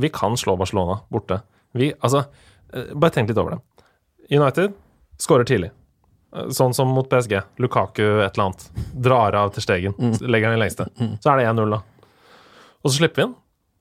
[0.00, 1.40] Vi kan slå Barcelona borte.
[1.74, 2.24] Vi, altså,
[2.72, 3.86] eh, bare tenk litt over det.
[4.34, 4.74] United
[5.20, 5.70] skårer tidlig.
[6.34, 7.38] Eh, Sånn som mot PSG.
[7.62, 8.66] Lukaku et eller annet.
[9.06, 9.94] Drar av til stegen.
[9.98, 10.16] Mm.
[10.28, 10.88] Legger den i lengste.
[11.22, 11.82] Så er det 1-0, da.
[12.84, 13.36] Og så slipper vi inn,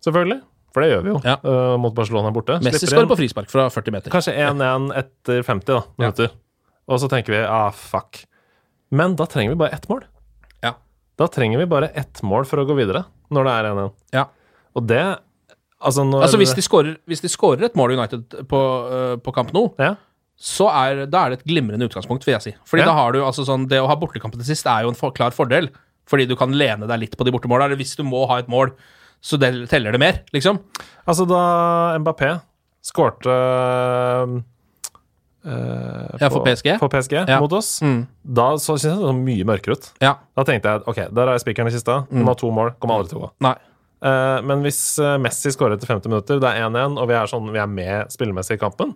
[0.06, 0.40] selvfølgelig.
[0.74, 1.36] For det gjør vi jo Ja.
[1.46, 2.56] uh, mot Barcelona borte.
[2.66, 4.14] Messi skårer på frispark fra 40 meter.
[4.14, 6.32] Kanskje 1-1 etter 50 da, minutter.
[6.90, 8.24] Og så tenker vi ah, fuck.
[8.94, 10.02] Men da trenger vi bare ett mål.
[11.20, 13.04] Da trenger vi bare ett mål for å gå videre,
[13.34, 13.94] når det er 1-1.
[14.16, 14.26] Ja.
[14.74, 15.04] Og det
[15.84, 19.34] Altså, når Altså, hvis de scorer, hvis de scorer et mål United på, uh, på
[19.36, 19.98] kamp nå, ja.
[20.40, 22.54] så er, da er det et glimrende utgangspunkt, vil jeg si.
[22.64, 22.88] Fordi Ja.
[22.88, 25.12] da har du altså sånn Det å ha bortekampen til sist er jo en for,
[25.12, 25.68] klar fordel,
[26.08, 27.66] fordi du kan lene deg litt på de bortemåla.
[27.68, 28.72] Eller hvis du må ha et mål,
[29.20, 30.62] så det, teller det mer, liksom.
[31.06, 32.32] Altså, da Mbappé
[32.84, 33.36] skårte
[35.46, 36.78] eh, Ja, for PSG?
[36.80, 37.40] For PSG Ja.
[37.40, 37.82] mot oss.
[37.82, 38.08] Mm.
[38.24, 39.92] Da så synes jeg det så mye mørkere ut.
[40.02, 40.16] Ja.
[40.36, 42.06] Da tenkte jeg ok, der er spikeren i kista.
[42.10, 42.74] Hun må ha to mål.
[42.80, 43.32] Kommer aldri til å gå.
[43.48, 43.56] Nei.
[44.04, 47.30] Uh, men hvis eh, Messi skårer etter 50 minutter, det er 1-1, og vi er,
[47.32, 48.92] sånn, vi er med spillemessig i kampen,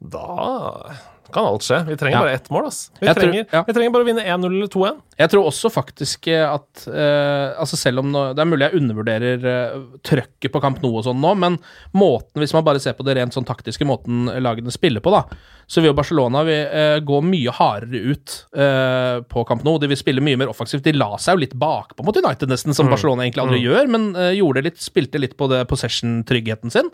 [0.00, 0.94] da
[1.32, 1.82] kan alt skje.
[1.88, 2.22] Vi trenger Ja.
[2.24, 2.66] bare ett mål.
[2.66, 2.90] Ass.
[3.00, 3.64] Vi, trenger, tror- ja.
[3.66, 5.00] vi trenger bare å vinne 1-0 eller 2-1.
[5.18, 9.42] Jeg tror også faktisk eh, at uh, Altså Selv om det er mulig jeg undervurderer
[9.42, 11.56] uh, trøkket på kamp nå og sånn nå, men
[11.98, 15.24] måten, hvis man bare ser på det rent sånn taktiske måten lagene spiller på, da,
[15.66, 18.36] så vil Barcelona vil, uh, gå mye hardere ut
[19.28, 19.74] på kamp nå.
[19.82, 20.84] De vil spille mye mer offensivt.
[20.86, 24.10] De la seg jo litt bakpå mot United, nesten, som Barcelona egentlig aldri gjør, men
[24.36, 26.90] gjorde litt, spilte litt på det possession-tryggheten sin.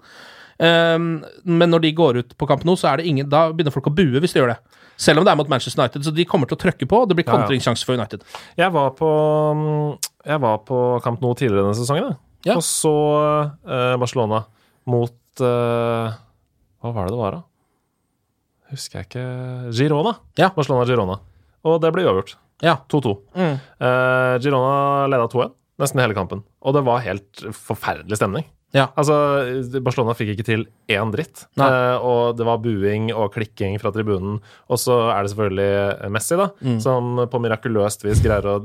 [0.58, 3.74] Um, men når de går ut på kamp nå, så er det ingen Da begynner
[3.74, 4.58] folk å bue hvis de gjør det.
[4.96, 7.00] Selv om det er mot Manchester United, så de kommer til å trøkke på.
[7.02, 7.40] og Det blir Ja, ja.
[7.42, 8.22] kontringssjanse for United.
[8.60, 9.08] Jeg var på,
[9.58, 9.98] mm,
[10.30, 12.14] jeg var på kamp nå tidligere denne sesongen.
[12.44, 12.58] Ja.
[12.58, 12.92] og så
[13.64, 14.42] eh, Barcelona
[14.86, 16.14] mot eh,
[16.84, 17.42] Hva var det det var, da?
[18.74, 20.12] Husker jeg ikke Girona.
[20.38, 20.50] Ja.
[20.54, 21.18] Barcelona-Girona.
[21.64, 22.34] Og det ble uavgjort.
[22.62, 22.76] Ja.
[22.92, 23.14] 2-2.
[23.34, 23.54] Mm.
[23.80, 28.44] Eh, Girona leda 2-1 nesten hele kampen, og det var helt forferdelig stemning.
[28.74, 28.88] Ja.
[28.98, 29.14] Altså,
[29.86, 31.44] Barcelona fikk ikke til én dritt.
[31.56, 34.40] Eh, og det var buing og klikking fra tribunen.
[34.66, 36.80] Og så er det selvfølgelig Messi, da, Mm.
[36.82, 38.56] som på mirakuløst vis greier å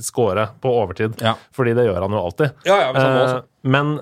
[0.00, 1.18] score på overtid.
[1.20, 1.34] Ja.
[1.52, 2.52] Fordi det gjør han jo alltid.
[2.68, 3.36] Ja, ja, også.
[3.36, 3.42] Eh,
[3.74, 4.00] men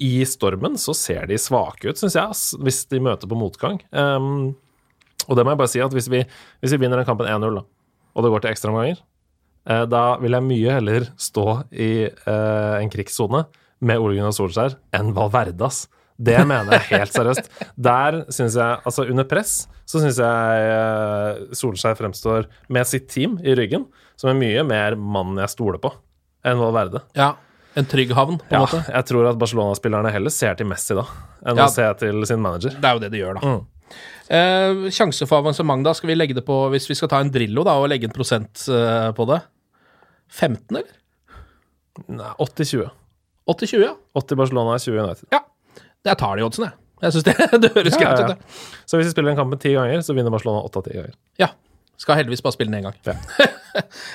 [0.00, 3.78] i stormen så ser de svake ut, syns jeg, ass, hvis de møter på motgang.
[3.92, 4.56] Um,
[5.28, 6.24] og det må jeg bare si at hvis vi,
[6.64, 7.62] hvis vi vinner den kampen 1-0, da,
[8.16, 8.98] og det går til ekstraomganger
[9.68, 11.42] Eh, da vil jeg mye heller stå
[11.76, 13.42] i eh, en krigssone
[13.80, 15.86] med Ole Gunnar Solskjær enn Valverdas.
[16.20, 17.46] Det mener jeg helt seriøst.
[17.80, 19.54] Der syns jeg, altså under press,
[19.88, 23.86] så syns jeg eh, Solskjær fremstår med sitt team i ryggen
[24.20, 25.94] som en mye mer mann jeg stoler på
[26.44, 27.00] enn Valverde.
[27.16, 27.32] Ja.
[27.78, 28.80] En trygg havn, på en Ja, måte.
[28.90, 31.04] jeg tror at Barcelona-spillerne heller ser til Messi da,
[31.46, 31.66] enn Ja.
[31.68, 32.74] å se til sin manager.
[32.76, 33.40] Det er jo det de gjør, da.
[33.46, 33.66] Mm.
[34.30, 35.92] Eh, sjanse for avansement, da.
[35.96, 38.14] Skal vi legge det på Hvis vi skal ta en Drillo da, og legge en
[38.14, 39.40] prosent eh, på det
[40.30, 40.92] 15, eller?
[42.08, 42.90] Nei, 80-20.
[43.48, 43.94] 80-20, ja.
[44.14, 45.26] 80 Barcelona, 20 United.
[45.32, 45.40] ja.
[46.04, 46.76] Jeg tar de oddsene, jeg.
[47.00, 48.34] Jeg syns det, det høres Ja, greit ja.
[48.36, 48.60] ut.
[48.88, 51.12] Så hvis vi spiller den kampen ti ganger, så vinner Barcelona åtte av ti ganger.
[51.40, 51.48] Ja.
[52.00, 52.96] Skal heldigvis bare spille den én gang.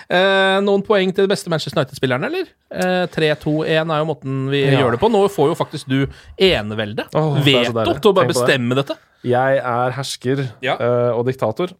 [0.09, 2.47] eh, noen poeng til de beste Manchester United-spillerne, eller?
[2.73, 4.79] Eh, 3-2-1 er jo måten vi Ja.
[4.81, 5.09] gjør det på.
[5.13, 5.99] Nå får jo faktisk du
[6.41, 7.05] enevelde.
[7.13, 8.87] Oh, Veto til å bare bestemme det.
[8.87, 8.97] dette.
[9.25, 10.73] Jeg er hersker Ja.
[10.79, 11.73] eh, og diktator.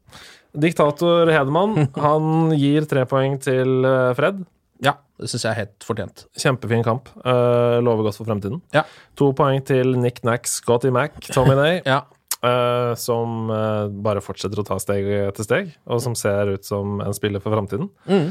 [0.55, 4.45] Diktator Hedemann, han gir tre poeng til eh, Fred.
[4.84, 6.26] Ja, det syns jeg er helt fortjent.
[6.36, 7.07] Kjempefin kamp.
[7.23, 8.59] Uh, lover godt for fremtiden.
[8.76, 8.82] Ja.
[9.15, 11.80] To poeng til Nick Nack, Scotty Mac, Tommy Nay.
[11.88, 12.01] Ja.
[12.45, 16.99] Uh, som uh, bare fortsetter å ta steg etter steg, og som ser ut som
[17.01, 17.88] en spiller for fremtiden.
[18.11, 18.28] Mm.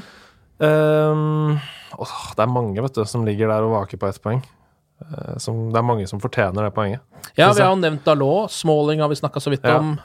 [0.62, 1.56] Uh,
[1.98, 4.44] oh, det er mange vet du, som ligger der og vaker på ett poeng.
[5.42, 7.02] Som, det er mange som fortjener det poenget.
[7.36, 8.52] ja, vi har jo nevnt Dalot.
[8.54, 9.96] Smalling har vi snakka så vidt Ja, om.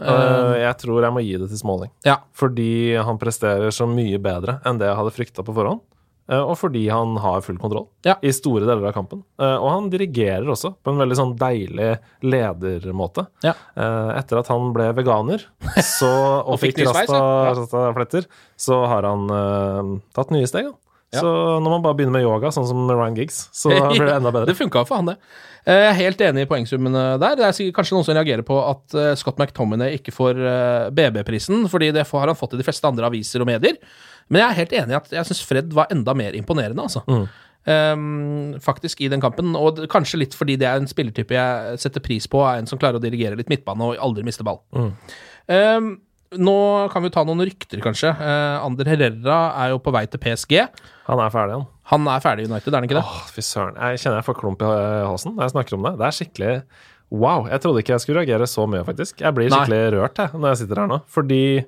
[0.58, 1.92] jeg tror jeg må gi det til Smalling.
[2.04, 2.18] ja.
[2.36, 5.86] Fordi han presterer så mye bedre enn det jeg hadde frykta på forhånd.
[6.30, 8.16] Eh, Og fordi han har full kontroll Ja.
[8.22, 9.24] i store deler av kampen.
[9.42, 13.28] Eh, Og han dirigerer også på en veldig sånn deilig ledermåte.
[13.46, 13.54] Ja.
[13.76, 15.44] Eh, Etter at han ble veganer
[15.82, 16.10] så,
[16.46, 17.56] og, Og fikk fikk ny rasta, ja.
[17.58, 18.28] rasta
[18.60, 20.68] så har han uh, tatt nye steg.
[20.68, 20.76] Da.
[21.16, 21.22] Ja.
[21.24, 21.30] Så
[21.64, 24.52] når man bare begynner med yoga, sånn som Ryan Giggs, så blir det enda bedre.
[24.52, 25.16] Det funka for han, det.
[25.70, 27.38] Jeg er helt enig i poengsummene der.
[27.40, 30.40] Det er sikkert kanskje noen som reagerer på at Scott McTominay ikke får
[30.96, 33.76] BB-prisen, fordi det har han fått i de fleste andre aviser og medier.
[34.30, 37.02] Men jeg er helt enig i at jeg syns Fred var enda mer imponerende, altså.
[37.70, 37.96] Eh,
[38.64, 39.56] faktisk, i den kampen.
[39.58, 42.66] Og det- kanskje litt fordi det er en spillertype jeg setter pris på, er en
[42.68, 44.62] som klarer å dirigere litt midtbane og aldri miste ball.
[45.50, 45.80] Eh,
[46.38, 48.10] nå kan vi ta noen rykter, kanskje.
[48.22, 50.68] Eh, Ander Herrera er jo på vei til PSG.
[51.08, 51.66] Han er ferdig, han.
[51.90, 53.04] Han er ferdig i United, er han ikke det?
[53.04, 53.76] Åh, fy søren.
[53.82, 54.66] Jeg kjenner jeg får klump i
[55.10, 55.98] halsen når jeg snakker om det.
[55.98, 56.64] Det er skikkelig
[57.12, 57.48] Wow.
[57.50, 59.18] Jeg trodde ikke jeg skulle reagere så mye, faktisk.
[59.18, 59.58] Jeg blir Nei.
[59.66, 61.02] skikkelig rørt jeg, når jeg sitter her nå.
[61.10, 61.66] Fordi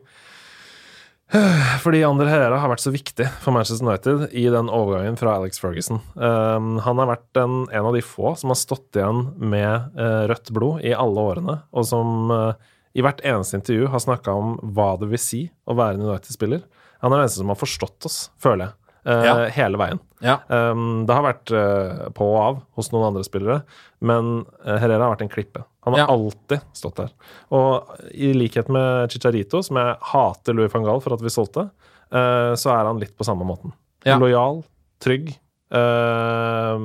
[1.84, 5.62] fordi Ander Herrera har vært så viktig for Manchester United i den overgangen fra Alex
[5.64, 6.02] Ferguson.
[6.16, 10.28] Um, han har vært en, en av de få som har stått igjen med uh,
[10.32, 12.52] rødt blod i alle årene, og som uh,
[12.92, 16.66] i hvert eneste intervju har snakka om hva det vil si å være en United-spiller.
[17.02, 19.36] Han er den eneste som har forstått oss, føler jeg, Ja.
[19.50, 20.00] hele veien.
[20.22, 20.36] Ja.
[20.48, 23.64] Um, det har vært uh, på og av hos noen andre spillere,
[24.06, 25.64] men eh, Herrera har vært en klippe.
[25.86, 26.08] Han har Ja.
[26.14, 27.10] alltid stått der.
[27.52, 31.68] Og i likhet med Chicharito, som jeg hater Louis van Gaal for at vi solgte,
[32.14, 33.74] uh, så er han litt på samme måten.
[34.06, 34.18] Ja.
[34.22, 34.62] Lojal,
[35.02, 35.34] trygg,
[35.74, 36.78] uh,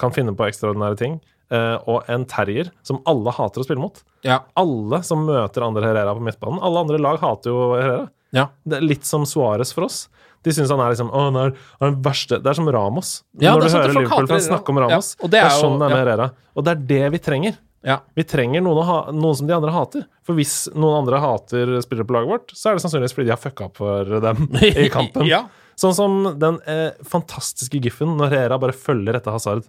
[0.00, 1.20] kan finne på ekstraordinære ting.
[1.52, 3.98] eh, og en terrier som alle hater å spille mot.
[4.24, 4.40] Ja.
[4.58, 8.06] Alle som møter andre Herrera på midtbanen, alle andre lag hater jo Herrera.
[8.32, 8.46] ja.
[8.66, 10.08] Det er litt som Suárez for oss.
[10.44, 12.68] De syns han er liksom Å, han er, han er den verste Det er som
[12.68, 13.12] Ramos.
[13.40, 15.46] Ja, Når det er du hører Liverpool-fans snakke om Ramos, Ja, og det det er,
[15.48, 16.00] er jo- sånn det er med.
[16.04, 16.30] Herrera.
[16.54, 17.56] Og det er det vi trenger.
[17.84, 17.98] ja.
[18.16, 20.04] Vi trenger noen, ha, noen som de andre hater.
[20.24, 23.34] For hvis noen andre hater spillere på laget vårt, så er det sannsynligvis fordi de
[23.34, 25.26] har fucka opp for dem i kampen.
[25.26, 25.46] Ja.
[25.76, 29.64] Sånn som den eh, fantastiske giffen når Herrera bare følger etter Hazard,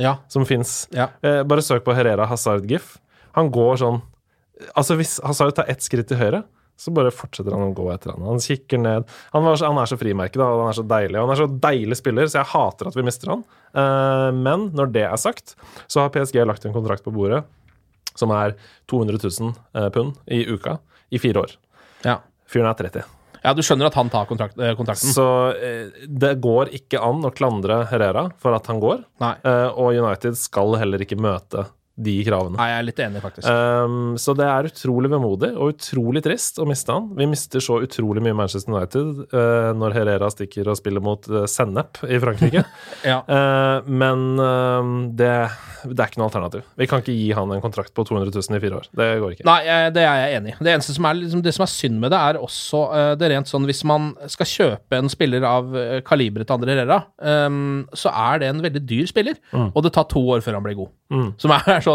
[0.00, 0.16] Ja.
[0.28, 0.88] som fins.
[0.94, 2.96] Eh, bare søk på Herrera Hazard-gif.
[3.36, 4.00] Han går sånn
[4.76, 6.42] Altså, hvis Hazard tar ett skritt til høyre,
[6.80, 8.24] så bare fortsetter han å gå etter han.
[8.24, 9.08] Han kikker ned.
[9.34, 11.18] Han, var han er så frimerke, da, og han er så deilig.
[11.18, 13.44] Og han er så deilig spiller, så jeg hater at vi mister han.
[13.76, 15.56] Uh, men når det er sagt,
[15.86, 17.44] så har PSG lagt en kontrakt på bordet
[18.18, 18.56] som er
[18.90, 20.80] 200 000 eh, pund i uka
[21.14, 21.56] i fire år.
[22.04, 22.18] ja.
[22.50, 23.04] Fyren er 30.
[23.44, 25.12] Ja, du skjønner at han tar kontrakt, eh, kontrakten?
[25.14, 29.04] Så eh, det går ikke an å klandre Herrera for at han går.
[29.22, 29.36] Nei.
[29.46, 31.68] Eh, og United skal heller ikke møte
[32.00, 32.56] de kravene.
[32.56, 33.46] Nei, jeg er litt enig, faktisk.
[33.48, 37.10] Um, så det er utrolig vemodig og utrolig trist å miste han.
[37.18, 41.44] Vi mister så utrolig mye Manchester United uh, når Herrera stikker og spiller mot uh,
[41.50, 42.64] Sennep i Frankrike.
[43.10, 43.18] ja.
[43.28, 45.32] Uh, men um, det,
[45.84, 46.64] det er ikke noe alternativ.
[46.80, 48.88] Vi kan ikke gi han en kontrakt på 200 000 i fire år.
[49.02, 49.48] Det går ikke.
[49.50, 49.60] Nei,
[49.94, 50.58] det er jeg enig i.
[50.64, 52.82] Det eneste som er, liksom, det som er synd med det, er også
[53.20, 55.68] det rent sånn Hvis man skal kjøpe en spiller av
[56.06, 57.00] kaliberet til Andre Herrera,
[57.50, 59.36] um, så er det en veldig dyr spiller.
[59.70, 60.94] Og det tar to år før han blir god.
[61.42, 61.89] Som er sånn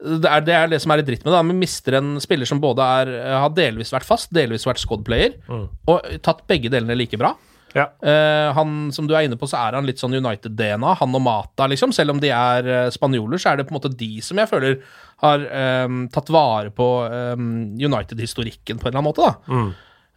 [0.00, 1.40] det er, det er det som er litt dritt med det.
[1.50, 3.10] Vi mister en spiller som både er,
[3.42, 7.34] har delvis vært fast, delvis vært squad-player, og tatt begge delene like bra.
[7.76, 7.86] Ja.
[8.02, 10.96] Uh, han, som du er inne på, så er han litt sånn United-DNA.
[11.02, 11.94] Han og Mata, liksom.
[11.96, 14.50] Selv om de er eh, spanjoler, så er det på en måte de som jeg
[14.50, 14.80] føler
[15.20, 15.44] har
[15.84, 16.88] um, tatt vare på
[17.36, 19.60] um, United-historikken på en eller annen måte, da.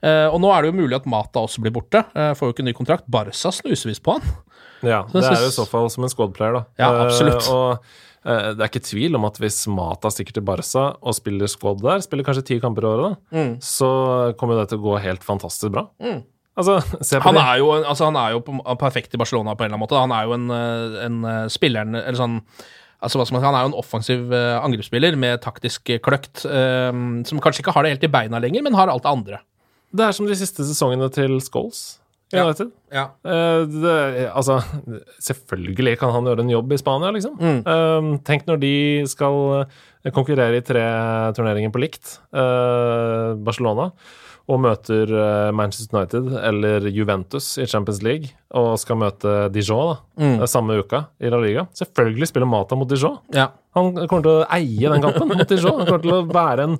[0.04, 2.02] Eh, og nå er det jo mulig at Mata også blir borte.
[2.12, 3.06] Får jo ikke ny kontrakt.
[3.12, 4.34] Barca snuser visst på han.
[4.84, 6.64] Ja, det er jo i så fall som en squad-player, da.
[6.82, 7.48] Ja, absolutt.
[7.54, 7.86] og
[8.24, 12.00] det er ikke tvil om at hvis Mata stikker til Barca og spiller squad der,
[12.06, 13.58] spiller kanskje ti kamper i året, da, Mm.
[13.60, 13.90] så
[14.40, 15.88] kommer det til å gå helt fantastisk bra.
[16.56, 18.44] Altså, se på Han er jo, altså, han er jo
[18.80, 20.00] perfekt i Barcelona på en eller annen måte.
[20.00, 22.38] Han er jo en, eh, en eh, spilleren Eller sånn
[23.04, 26.94] Altså, Han er jo en offensiv eh, angrepsspiller med taktisk eh, kløkt, eh,
[27.28, 29.40] som kanskje ikke har det helt i beina lenger, men har alt det andre.
[29.92, 32.00] Det er som de siste sesongene til Scholes.
[32.34, 32.54] I Ja.
[32.94, 33.06] Ja.
[33.26, 34.60] Eh, det, altså,
[35.22, 37.38] selvfølgelig kan han gjøre en jobb i Spania, liksom.
[37.42, 38.76] Eh, tenk når de
[39.10, 40.84] skal eh, konkurrere i tre
[41.38, 43.92] turneringer på likt, Barcelona,
[44.52, 45.08] og møter
[45.56, 50.34] Manchester United eller Juventus i Champions League, og skal møte Dijon da, mm.
[50.52, 51.64] samme uka i La Liga.
[51.80, 53.22] Selvfølgelig spiller Mata mot Dijon.
[53.32, 53.48] Ja.
[53.78, 55.80] Han kommer til å eie den kampen mot Dijon.
[55.80, 56.76] Han kommer til å være en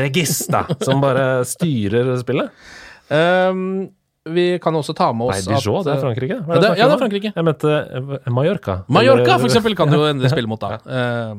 [0.00, 2.64] regista som bare styrer spillet.
[3.12, 3.90] Ehm,
[4.24, 6.36] vi kan også ta med oss Nei, Dijon, at det er eh, Frankrike.
[6.40, 7.00] Ja, det- ja, det er?
[7.02, 7.32] Frankrike.
[7.36, 8.76] Jeg mente eh, Mallorca.
[8.88, 10.78] Mallorca, for eksempel, kan du jo endelig spille mot da.
[10.88, 11.34] Eh,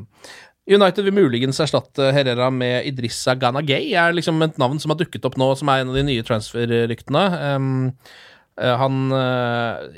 [0.76, 5.26] United vil muligens erstatte Herrera med Idrissa Ganagay, er liksom et navn som har dukket
[5.26, 7.26] opp nå, som er en av de nye transfer-ryktene.
[7.56, 7.76] Um,
[8.58, 8.98] han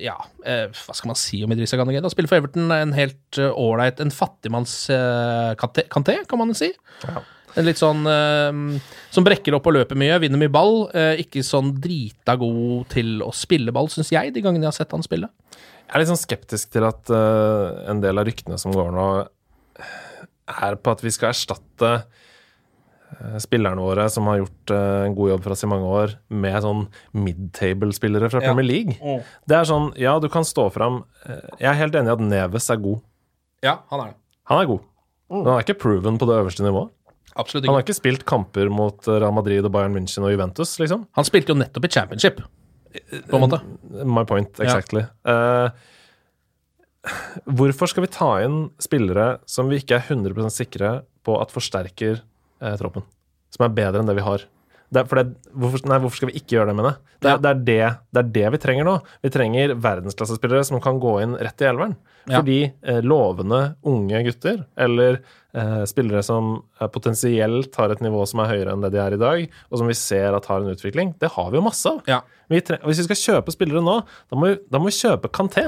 [0.02, 2.02] Ja, hva skal man si om Idrissa Ganagay?
[2.04, 6.72] Da spiller for Everton en helt ålreit En fattigmanns uh, kanté, kan man si.
[7.08, 7.22] En
[7.56, 8.80] litt sånn eh,
[9.14, 10.90] Som brekker opp og løper mye, vinner mye ball.
[10.94, 14.80] eh, ikke sånn drita god til å spille ball, syns jeg, de gangene jeg har
[14.84, 15.30] sett han spille.
[15.88, 19.08] Jeg er litt sånn skeptisk til at eh, en del av ryktene som går nå,
[20.48, 25.32] er på at vi skal erstatte eh, spillerne våre som har gjort eh, en god
[25.34, 26.86] jobb for oss i mange år, med sånn
[27.16, 28.52] mid-table-spillere fra Ja.
[28.52, 29.00] Premier League.
[29.48, 32.26] Det er sånn, ja, du kan stå fram eh, Jeg er helt enig i at
[32.28, 33.02] Neves er god.
[33.66, 34.18] Ja, han er det.
[34.52, 34.86] Han er god.
[35.32, 36.94] Men han er ikke proven på det øverste nivået.
[37.38, 40.76] Absolutt Han har ikke spilt kamper mot eh, Real Madrid og Bayern München og Juventus,
[40.82, 41.06] liksom.
[41.18, 42.42] Han spilte jo nettopp i championship,
[43.30, 43.62] på en måte.
[44.04, 45.06] My point, exactly.
[45.28, 45.70] Eh,
[47.60, 50.94] hvorfor skal vi ta inn spillere som vi ikke er 100 sikre
[51.28, 52.22] på at forsterker
[52.64, 53.06] uh, troppen?
[53.54, 54.44] Som er bedre enn det vi har.
[54.88, 57.16] Det det, hvorfor, nei, hvorfor skal vi ikke gjøre det, mener jeg?
[57.18, 57.40] Det, ja.
[57.44, 58.94] det, er det, det det vi trenger nå.
[59.26, 61.98] Vi trenger verdensklassespillere som kan gå inn rett i elveren.
[62.28, 62.40] Ja.
[62.40, 68.44] Fordi eh, lovende unge gutter, eller eh, spillere som eh, potensielt har et nivå som
[68.44, 70.72] er høyere enn det de er i dag, og som vi ser at har en
[70.72, 72.02] utvikling, det har vi jo masse av.
[72.08, 72.22] Ja.
[72.52, 74.00] Vi hvis vi skal kjøpe spillere nå,
[74.32, 75.68] da må vi, da må vi kjøpe Kanté.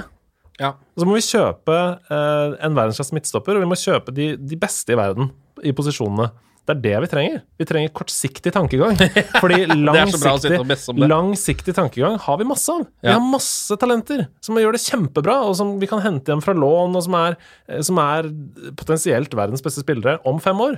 [0.59, 0.73] Ja.
[0.95, 1.79] Og så må vi kjøpe
[2.11, 5.31] eh, en verdensklasse midtstopper, og vi må kjøpe de, de beste i verden
[5.63, 6.29] i posisjonene.
[6.69, 7.37] Det er det vi trenger.
[7.57, 8.99] Vi trenger kortsiktig tankegang.
[9.41, 10.59] Fordi langsiktig,
[11.01, 12.83] langsiktig tankegang har vi masse av.
[13.01, 16.53] Vi har masse talenter som gjør det kjempebra, og som vi kan hente hjem fra
[16.53, 17.39] lån, og som er,
[17.71, 18.29] eh, som er
[18.77, 20.77] potensielt verdens beste spillere om fem år.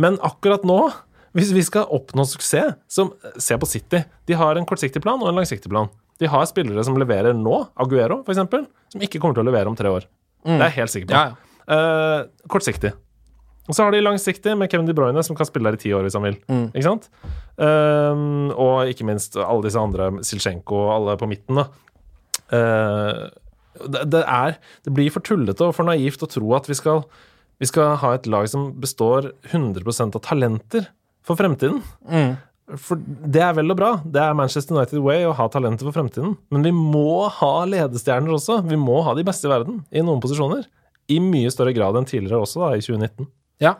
[0.00, 0.80] Men akkurat nå,
[1.36, 4.00] hvis vi skal oppnå suksess, som se på City.
[4.24, 5.92] De har en kortsiktig plan og en langsiktig plan.
[6.16, 8.40] De har spillere som leverer nå, Aguero f.eks.,
[8.94, 10.08] som ikke kommer til å levere om tre år.
[10.46, 11.18] Det er jeg helt sikker på.
[11.18, 11.42] Ja, ja.
[11.66, 12.92] Uh, kortsiktig.
[13.66, 15.92] Og så har de langsiktig med Kevin De Bruyne, som kan spille der i ti
[15.96, 16.36] år hvis han vil.
[16.70, 17.08] Ikke sant?
[17.58, 21.66] Um, og ikke minst alle disse andre, Silsjenko og alle på midten, da.
[22.46, 23.26] Uh,
[23.90, 24.54] det, det er
[24.86, 27.02] Det blir for tullete og for naivt å tro at vi skal,
[27.58, 30.86] vi skal ha et lag som består 100% av talenter
[31.26, 31.82] for fremtiden.
[32.82, 33.90] For det er vel og bra.
[34.02, 36.34] Det er Manchester United way å ha talenter for fremtiden.
[36.50, 38.60] Men vi må ha ledestjerner også.
[38.66, 40.64] Vi må ha de beste i verden i noen posisjoner.
[41.10, 43.28] I mye større grad enn tidligere også, da, i 2019.
[43.62, 43.74] Ja.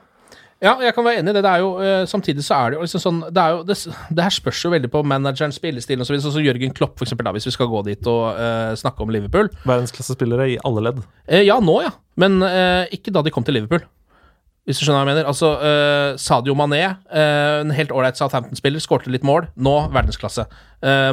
[0.63, 1.43] ja, jeg kan være enig i det.
[1.45, 3.77] det er jo, eh, samtidig så er det jo liksom sånn Det, er jo, det,
[4.17, 6.17] det her spørs jo veldig på manageren, spillestilen osv.
[6.23, 9.05] Sånn som Jørgen Klopp, for eksempel, da, hvis vi skal gå dit og uh, snakke
[9.05, 9.51] om Liverpool.
[9.69, 11.05] Verdensklassespillere i alle ledd.
[11.29, 11.93] Eh, ja, nå, ja.
[12.17, 13.85] Men eh, ikke da de kom til Liverpool.
[14.67, 15.29] Hvis du skjønner hva jeg mener.
[15.31, 19.47] Altså, eh, Sadio Mané, eh, en helt ålreit Southampton-spiller, skårte litt mål.
[19.55, 20.49] Nå verdensklasse.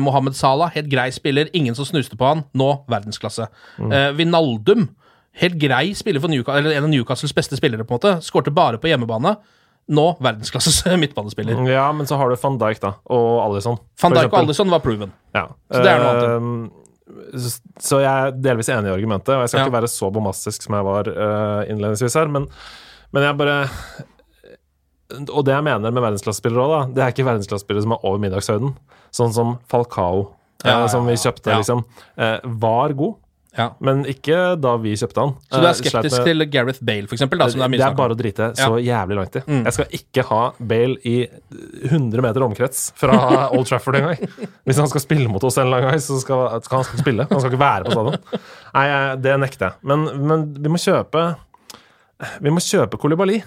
[0.04, 2.44] Mohammed Salah, helt grei spiller, ingen som snuste på han.
[2.58, 3.48] Nå verdensklasse.
[3.80, 4.90] Eh, Vinaldum,
[5.42, 8.14] helt grei spiller for Newcastle, eller en av Newcastles beste spillere, på en måte.
[8.26, 9.36] Skårte bare på hjemmebane.
[9.94, 11.58] Nå verdensklasses midtbanespiller.
[11.72, 13.80] Ja, men så har du van Dijk, da, og Alison.
[14.02, 15.12] Van Dijk og Alison var proven.
[15.36, 15.48] Ja.
[15.74, 16.80] Så det er noe annet.
[17.36, 19.66] s- Så jeg er delvis enig i argumentet, og jeg skal Ja.
[19.68, 22.48] ikke være så bombastisk som jeg var eh, innledningsvis her, men,
[23.12, 23.58] men jeg bare
[25.30, 28.72] Og det jeg mener med verdensklassespillere òg, det er ikke verdensklassespillere som er over middagshøyden.
[29.14, 30.24] Sånn som Falcao,
[30.64, 31.84] eh, Ja, ja, som vi kjøpte, liksom.
[32.18, 33.20] Eh, var god,
[33.58, 33.68] Ja.
[33.80, 35.34] men ikke da vi kjøpte han.
[35.52, 37.38] Så du Eh, er skeptisk med- til Gareth Bale, for eksempel?
[37.38, 39.40] Det er det er bare å drite så jævlig langt i.
[39.46, 39.64] Mm.
[39.66, 41.28] Jeg skal ikke ha Bale i
[41.92, 43.14] 100 meter omkrets fra
[43.56, 44.28] Old Trafford en gang.
[44.66, 47.28] Hvis han skal spille mot oss en eller annen gang, så skal, skal han spille.
[47.30, 48.42] Han skal ikke være på stadion.
[48.74, 48.88] Nei,
[49.22, 49.74] det nekter jeg.
[49.84, 51.36] Men, men vi må kjøpe
[52.42, 53.44] Vi må kjøpe Kolibali.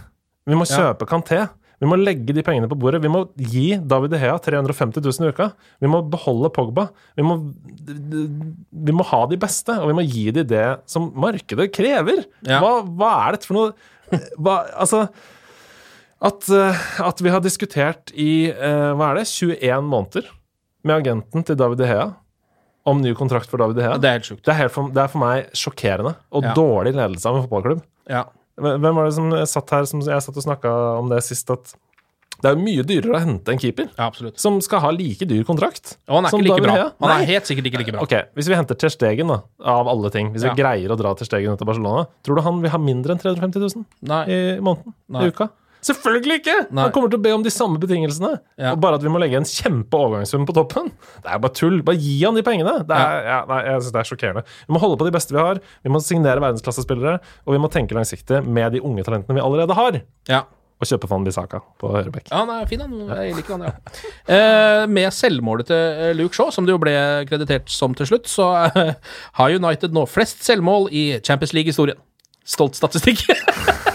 [0.46, 0.92] Vi må Ja.
[0.92, 1.48] kjøpe Kanté.
[1.82, 3.02] Vi må legge de pengene på bordet.
[3.04, 5.50] Vi må gi David De Hea 350 000 i uka.
[5.84, 6.86] Vi må beholde Pogba.
[7.18, 7.36] Vi må,
[7.86, 12.24] vi må ha de beste, og vi må gi de det som markedet krever.
[12.48, 12.62] Ja.
[12.64, 13.74] Hva, hva er dette for noe
[14.38, 15.04] hva, Altså
[16.24, 20.30] at, eh, at vi har diskutert i eh, hva er det, 21 måneder
[20.86, 22.06] med agenten til David De Hea
[22.86, 23.98] om ny kontrakt for David De Hea.
[24.00, 24.44] Det er helt sjukt.
[24.46, 26.54] Det er, helt for, det er for meg sjokkerende og Ja.
[26.56, 27.82] dårlig ledelse av en fotballklubb.
[28.08, 28.24] Ja.
[28.56, 31.74] Hvem var det som satt her som jeg satt og snakka om det sist, at
[32.36, 35.44] det er jo mye dyrere å hente en keeper ja, som skal ha like dyr
[35.48, 35.94] kontrakt.
[36.04, 36.74] Og han er ikke like bra.
[37.00, 38.02] Han er helt sikkert ikke like bra.
[38.04, 40.52] Ok, Hvis vi henter Ter Stegen, da, av alle ting Hvis Ja.
[40.52, 43.16] vi greier å dra Ter Stegen ut av Barcelona, tror du han vil ha mindre
[43.16, 44.24] enn 350 000 Nei.
[44.28, 44.92] i måneden?
[45.08, 45.24] Nei.
[45.24, 45.48] I uka?
[45.86, 46.56] Selvfølgelig ikke!
[46.74, 46.86] Nei.
[46.86, 48.32] Han kommer til å be om de samme betingelsene.
[48.58, 48.72] Ja.
[48.74, 50.90] Og bare at vi må legge en kjempe overgangssum på toppen.
[51.22, 51.78] Det er bare tull.
[51.86, 52.80] Bare gi han de pengene.
[52.88, 53.38] Det er, ja.
[53.50, 54.44] nei, jeg synes det er sjokkerende.
[54.66, 55.62] Vi må holde på de beste vi har.
[55.86, 57.20] Vi må signere verdensklassespillere.
[57.46, 60.00] Og vi må tenke langsiktig med de unge talentene vi allerede har.
[60.32, 60.42] Ja.
[60.76, 62.26] Og kjøpe Van Bissaka på høyrebekk.
[62.28, 62.98] Ja, han er fin, han.
[63.22, 64.02] Jeg liker han, ja.
[64.36, 66.92] Eh, med selvmålet til eh, Luke Shaw, som det jo ble
[67.30, 68.92] kreditert som til slutt, så eh,
[69.38, 72.02] har United nå flest selvmål i Champions League-historien.
[72.46, 73.24] Stolt statistikk.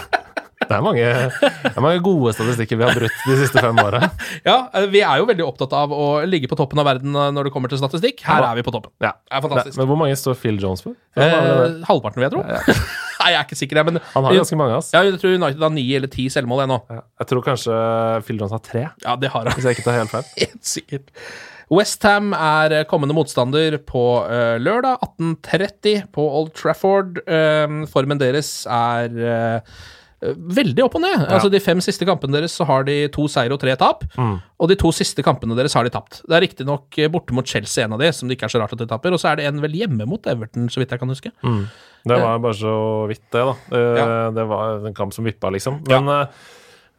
[0.68, 1.06] Det er, mange,
[1.42, 4.00] det er mange gode statistikker vi har brutt de siste fem åra.
[4.48, 7.30] ja, eh, vi er jo veldig opptatt av å ligge på toppen av verden eh,
[7.34, 8.24] når det kommer til statistikk.
[8.26, 8.92] Her er vi på toppen.
[9.02, 9.14] Ja.
[9.18, 9.78] Det er fantastisk.
[9.80, 10.96] Men hvor mange står Phil Jones for?
[11.18, 12.42] Eh, halvparten, vil jeg tro.
[13.22, 14.90] Nei, jeg er ikke sikker, men han har ganske mange, ass.
[14.90, 14.96] oss.
[14.98, 16.82] jeg tror United har ni eller ti selvmål ennå.
[16.90, 17.04] Ja.
[17.22, 17.78] Jeg tror kanskje
[18.26, 19.54] Phil Jones har tre, Ja, det har han.
[19.54, 20.28] hvis jeg ikke tar helt feil.
[20.42, 21.10] Helt sikkert.
[21.72, 27.22] Westham er eh, kommende motstander på uh, lørdag 18.30 på Old Trafford.
[27.24, 29.78] Uh, formen deres er eh,
[30.22, 31.24] veldig opp og ned.
[31.26, 34.04] Altså De fem siste kampene deres så har de to seier og tre tap.
[34.16, 36.20] Og de to siste kampene deres har de tapt.
[36.28, 38.62] Det er riktignok eh, borte mot Chelsea en av de, som det ikke er så
[38.62, 39.12] rart at de taper.
[39.16, 41.32] Og så er det en vel hjemme mot Everton, så vidt jeg kan huske.
[41.42, 42.74] Det var bare så
[43.10, 43.54] vidt, det, da.
[43.74, 44.10] Eh, Ja.
[44.34, 45.82] Det var en kamp som vippa, liksom.
[45.90, 46.26] Men eh,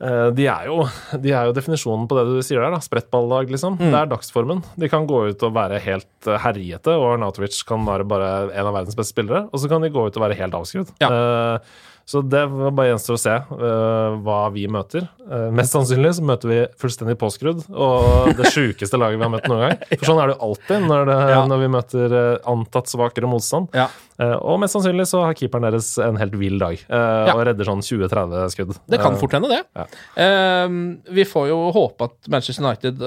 [0.04, 0.84] eh, de, er jo,
[1.24, 2.80] de er jo definisjonen på det du sier der, da.
[2.84, 3.76] Sprettballag, liksom.
[3.80, 3.90] Mm.
[3.92, 4.64] Det er dagsformen.
[4.80, 8.70] De kan gå ut og være helt eh, herjete, og Arnautovic kan være bare en
[8.70, 9.46] av verdens beste spillere.
[9.52, 10.92] Og så kan de gå ut og være helt avskrudd.
[11.04, 11.12] Ja.
[11.12, 11.60] Eh,
[12.06, 15.06] så det var bare gjenstår å se uh, hva vi møter.
[15.24, 19.48] Uh, mest sannsynlig så møter vi fullstendig påskrudd og det sjukeste laget vi har møtt
[19.48, 19.78] noen gang.
[20.02, 21.38] For sånn er det jo alltid når, det, Ja.
[21.48, 23.70] når vi møter uh, antatt svakere motstand.
[23.74, 23.88] Ja.
[24.24, 27.34] Og mest sannsynlig så har keeperen deres en helt vill dag Ja.
[27.34, 28.76] og redder sånn 20-30 skudd.
[28.88, 29.64] Det kan fort hende, det.
[29.74, 29.86] ja.
[30.22, 30.76] Eh,
[31.18, 33.02] vi får jo håpe at Manchester United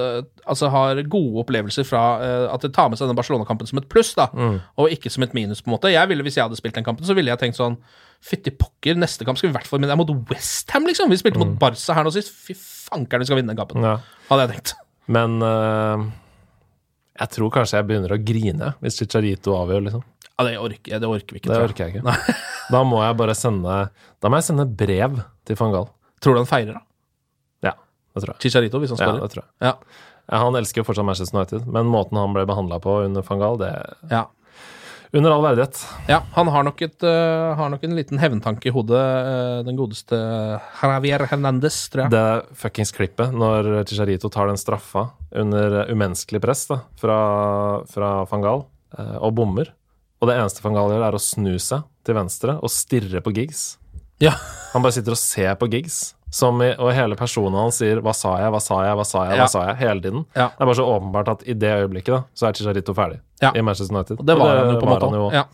[0.45, 2.01] altså har gode opplevelser fra
[2.51, 4.59] at de tar med seg den Barcelona-kampen som et pluss, da, Mm.
[4.77, 5.61] og ikke som et minus.
[5.63, 7.55] på en måte Jeg ville, Hvis jeg hadde spilt den kampen, så ville jeg tenkt
[7.57, 7.77] sånn
[8.23, 9.89] Fytti pokker, neste kamp skal vi i hvert fall vinne.
[9.91, 11.11] Det er mot Westham, liksom!
[11.13, 12.33] Vi spilte mot Barca her nå sist.
[12.33, 13.83] Fy fankeren, vi skal vinne den kampen.
[13.83, 13.87] Mm.
[13.87, 14.23] Ja.
[14.31, 14.73] Hadde jeg tenkt.
[15.13, 16.07] Men uh,
[17.21, 20.03] jeg tror kanskje jeg begynner å grine hvis Chicharito avgjør, liksom.
[20.37, 21.49] Ja, det orker, det orker vi ikke.
[21.53, 22.35] Det orker jeg ikke.
[22.73, 23.75] Da må jeg bare sende
[24.19, 25.85] Da må jeg sende brev til van Gaal.
[26.19, 26.83] Tror du han feirer, da?
[27.69, 28.41] Ja, det tror jeg.
[28.43, 29.21] Chicharito, hvis han spiller?
[29.21, 29.51] Ja, det tror jeg.
[29.63, 33.23] Ja, Ja, han elsker jo fortsatt Manchester United, men måten han ble behandla på under
[33.23, 33.69] van Gaal, det
[34.11, 34.25] ja.
[35.15, 35.79] Under all verdighet.
[36.09, 39.77] Ja, han har nok, et, uh, har nok en liten hevntanke i hodet, uh, den
[39.79, 40.17] godeste
[40.81, 42.15] Javier Hernandez, tror jeg.
[42.15, 47.17] Det fuckings klippet når Chicharito tar den straffa under umenneskelig press da, fra,
[47.89, 48.63] fra van Gaal
[48.97, 49.71] eh, og bommer.
[50.21, 53.33] Og det eneste van Gaal gjør, er å snu seg til venstre og stirre på
[53.35, 53.75] Giggs.
[54.23, 54.33] Ja.
[54.73, 58.15] Han bare sitter og ser på Giggs, som i, og hele personen hans sier 'hva
[58.15, 60.25] sa jeg', 'hva sa jeg', 'hva sa jeg', hva sa jeg, hele tiden.
[60.35, 60.49] Ja.
[60.49, 63.53] Det er bare så åpenbart at i det øyeblikket da, så er Chicharito ferdig Ja.
[63.53, 64.21] i Manchester United.
[64.21, 65.27] Og det var han jo på en måte jo.
[65.35, 65.45] Ja.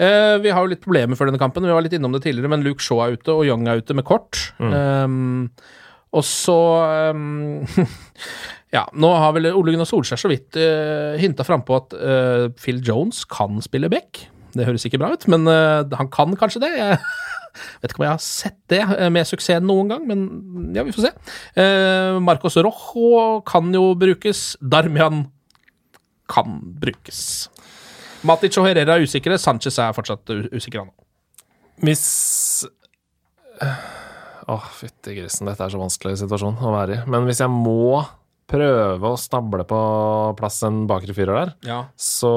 [0.00, 1.66] Eh, vi har jo litt problemer før denne kampen.
[1.66, 3.96] Vi var litt innom det tidligere, men Luke Shaw er ute, og Young er ute
[3.96, 4.38] med kort.
[4.60, 4.72] Mm.
[4.72, 5.50] Um,
[6.16, 6.58] og så
[7.14, 7.62] um,
[8.74, 12.78] Ja, nå har vel Ole Gunnar Solskjær så vidt uh, hinta frampå at uh, Phil
[12.86, 14.24] Jones kan spille back.
[14.54, 16.70] Det høres ikke bra ut, men uh, han kan kanskje det.
[16.78, 17.00] Jeg
[17.82, 20.94] vet ikke om jeg har sett det eh, med suksess noen gang, men ja, vi
[20.94, 21.12] får se.
[21.58, 24.54] Uh, Marcos Rojo kan jo brukes.
[24.62, 25.26] Darmian
[26.30, 27.48] kan brukes.
[28.28, 29.38] Matic og Herrera er usikre.
[29.40, 30.90] Sanchez er fortsatt usikker, han.
[31.84, 32.06] Hvis
[34.50, 37.02] Åh, fytti grisen, dette er så vanskelig situasjon å være i.
[37.10, 38.00] Men hvis jeg må
[38.50, 39.80] prøve å stable på
[40.40, 41.76] plass en bakre fyrer der, Ja.
[41.94, 42.30] så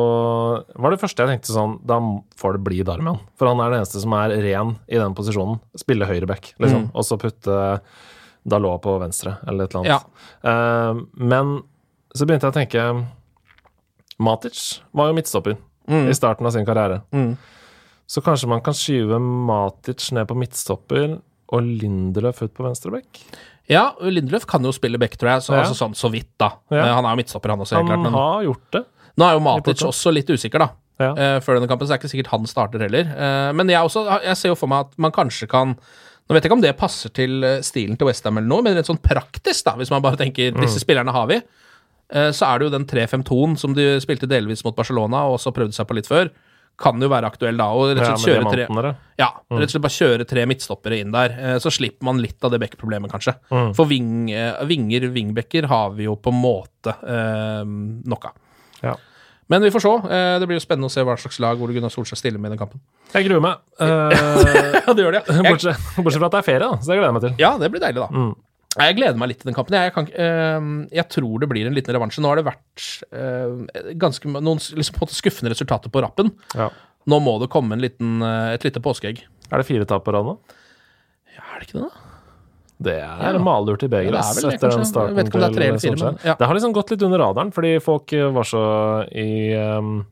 [0.78, 1.98] var det første jeg tenkte sånn Da
[2.38, 3.20] får det bli Darmian.
[3.36, 5.60] For han er den eneste som er ren i den posisjonen.
[5.76, 6.92] Spille høyreback, liksom.
[6.94, 7.80] Og så putte
[8.46, 10.06] Dalot på venstre, eller et eller annet.
[10.44, 11.64] Eh, men
[12.14, 13.06] så begynte jeg å tenke
[14.24, 14.60] Matic
[14.96, 15.58] var jo midtstopper
[16.10, 17.02] i starten av sin karriere.
[18.08, 21.18] Så kanskje man kan skyve Matic ned på midtstopper
[21.54, 23.24] og Lindelöf ut på venstreback?
[23.72, 25.44] ja, Lindløf kan jo spille back, tror jeg.
[25.46, 25.62] Så, Ja.
[25.64, 26.50] altså sånn så vidt, da.
[26.70, 26.82] Ja.
[26.84, 28.04] Eh, Han er jo midtstopper, han også, helt Han klart.
[28.04, 28.82] Men har gjort det.
[29.18, 30.70] nå er jo Matic også litt usikker, da.
[31.00, 31.12] Ja.
[31.14, 33.08] Uh, før denne kampen, så er det ikke sikkert han starter heller.
[33.18, 35.76] Uh, men jeg, også, jeg ser jo for meg at man kanskje kan
[36.24, 38.88] Nå vet jeg ikke om det passer til stilen til Westham eller noe, men rett
[38.88, 41.42] sånn praktisk, da, hvis man bare tenker disse spillerne har vi,
[42.32, 45.74] så er det jo den 3-5-2-en som de spilte delvis mot Barcelona, og også prøvde
[45.74, 46.30] seg på litt før,
[46.78, 47.68] kan jo være aktuell da.
[47.78, 51.12] Og rett og slett kjøre tre ja, rett og slett bare kjøre tre midtstoppere inn
[51.14, 51.36] der.
[51.38, 53.36] eh, Så slipper man litt av det backproblemet, kanskje.
[53.54, 53.74] Mm.
[53.78, 57.64] For ving, eh, vinger, wingbacker, har vi jo på en måte eh,
[58.10, 58.34] nok av.
[58.82, 58.96] Ja.
[59.50, 59.94] Men vi får se.
[60.10, 62.50] Eh, Det blir jo spennende å se hva slags lag Ole Gunnar Solskjær stiller med
[62.50, 62.82] i den kampen.
[63.14, 63.62] Jeg gruer meg.
[63.84, 65.24] Eh, Ja, det gjør det.
[65.30, 65.44] ja.
[65.52, 66.72] bortsett, bortsett fra at det er ferie, da.
[66.82, 67.36] Så det gleder jeg meg til.
[67.44, 68.10] ja, det blir deilig, da.
[68.10, 68.34] Mm.
[68.74, 69.76] Jeg gleder meg litt til den kampen.
[69.78, 72.24] Jeg, kan, eh, jeg tror det blir en liten revansje.
[72.24, 76.32] Nå har det vært eh, ganske noen liksom, skuffende resultater på rappen.
[76.58, 76.72] Ja.
[77.06, 79.22] Nå må det komme en liten, eh, et lite påskeegg.
[79.52, 80.38] Er det fire tap på rad nå?
[81.36, 82.10] Ja, er det ikke det, da?
[82.84, 83.40] Det er Ja.
[83.40, 85.68] malurt i begeret det er etter den starten Jeg vet ikke om det er tre
[85.78, 86.34] til eller fire, men- ja.
[86.36, 88.64] Det har liksom gått litt under radaren, fordi folk eh, var så
[89.14, 90.06] i um,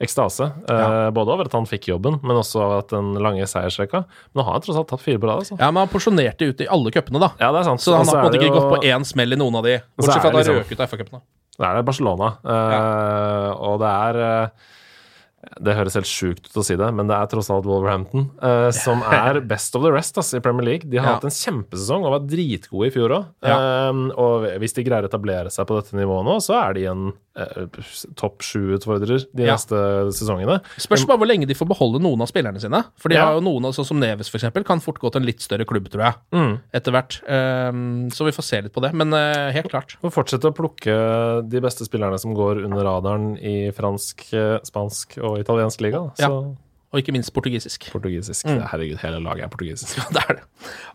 [0.00, 0.50] ekstase.
[0.68, 4.04] eh, Både over at han fikk jobben, men også over at den lange seiersrekka.
[4.34, 5.40] Men nå har han tross alt tatt fire på rad.
[5.44, 5.56] Altså.
[5.58, 7.30] Ja, men han porsjonerte ut i alle cupene, da.
[7.40, 7.80] Ja, det er sant.
[7.80, 9.78] Så han har på en måte ikke gått på én smell i noen av de,
[9.96, 11.22] bortsett fra at han liksom- røk ut av FA-cupene.
[11.56, 12.32] Det er Barcelona.
[12.44, 14.48] eh, Og det er eh,
[15.62, 18.70] Det høres helt sjukt ut å si det, men det er tross alt Wolverhampton eh,
[18.74, 20.90] som er best of the rest altså, i Premier League.
[20.90, 21.12] De har Ja.
[21.14, 23.26] hatt en kjempesesong og var dritgode i fjor òg.
[24.18, 27.06] og hvis de greier å etablere seg på dette nivået nå, så er de en
[27.12, 27.14] eh,
[28.16, 29.54] topp sju-utfordrer de Ja.
[29.56, 29.76] neste
[30.16, 30.60] sesongene.
[30.80, 32.82] Spørs bare hvor lenge de får beholde noen av spillerne sine.
[32.96, 33.26] For de Ja.
[33.26, 35.88] har jo noen, sånn som Neves eksempel, kan fort gå til en litt større klubb,
[35.88, 36.60] tror jeg, Mm.
[36.74, 37.20] etter hvert.
[37.28, 38.92] Ehm, så vi får se litt på det.
[38.94, 39.96] Men eh, helt klart.
[40.02, 45.18] Og fortsette å plukke de beste spillerne som går under radaren i fransk, eh, spansk
[45.22, 46.12] og italiensk liga.
[46.16, 46.56] Så Ja.
[46.94, 47.88] Og ikke minst portugisisk.
[47.92, 48.46] portugisisk.
[48.46, 48.60] Mm.
[48.70, 49.98] Herregud, hele laget er portugisisk.
[50.14, 50.44] Det er det.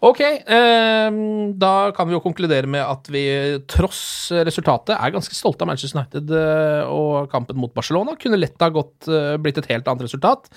[0.07, 1.17] Ok, eh,
[1.61, 3.25] da kan vi jo konkludere med at vi
[3.69, 8.15] tross resultatet er ganske stolte av Manchester United eh, og kampen mot Barcelona.
[8.19, 10.49] Kunne lett ha gått, eh, blitt et helt annet resultat.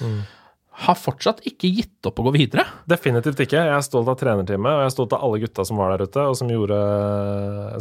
[0.74, 2.64] Har fortsatt ikke gitt opp å gå videre.
[2.90, 3.60] Definitivt ikke.
[3.62, 6.08] Jeg er stolt av trenerteamet, og jeg er stolt av alle gutta som var der
[6.08, 6.78] ute, og som gjorde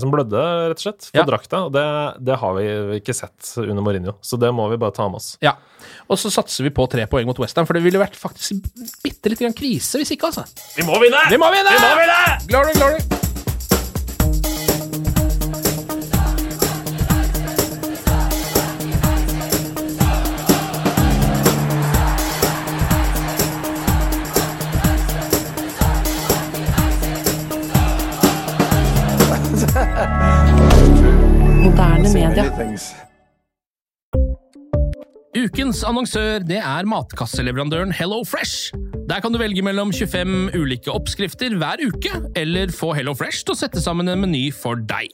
[0.04, 1.26] Som blødde, rett og slett, for Ja.
[1.26, 1.64] drakta.
[1.66, 1.86] Og det,
[2.24, 2.68] det har vi
[3.00, 5.38] ikke sett under Mourinho, så det må vi bare ta med oss.
[5.42, 5.56] Ja.
[6.08, 8.62] Og så satser vi på tre poeng mot Western, for det ville vært faktisk
[9.04, 10.46] bitte litt grann krise hvis ikke, altså.
[10.78, 11.26] Vi må vinne!
[11.34, 11.74] Vi må vinne!
[11.74, 12.24] Vi må vinne!
[12.48, 13.23] Glory, glory!
[35.54, 38.72] Ukens annonsør det er matkasseleverandøren Hello Fresh.
[39.06, 42.10] Der kan du velge mellom 25 ulike oppskrifter hver uke,
[42.42, 45.14] eller få Hello Fresh til å sette sammen en meny for deg.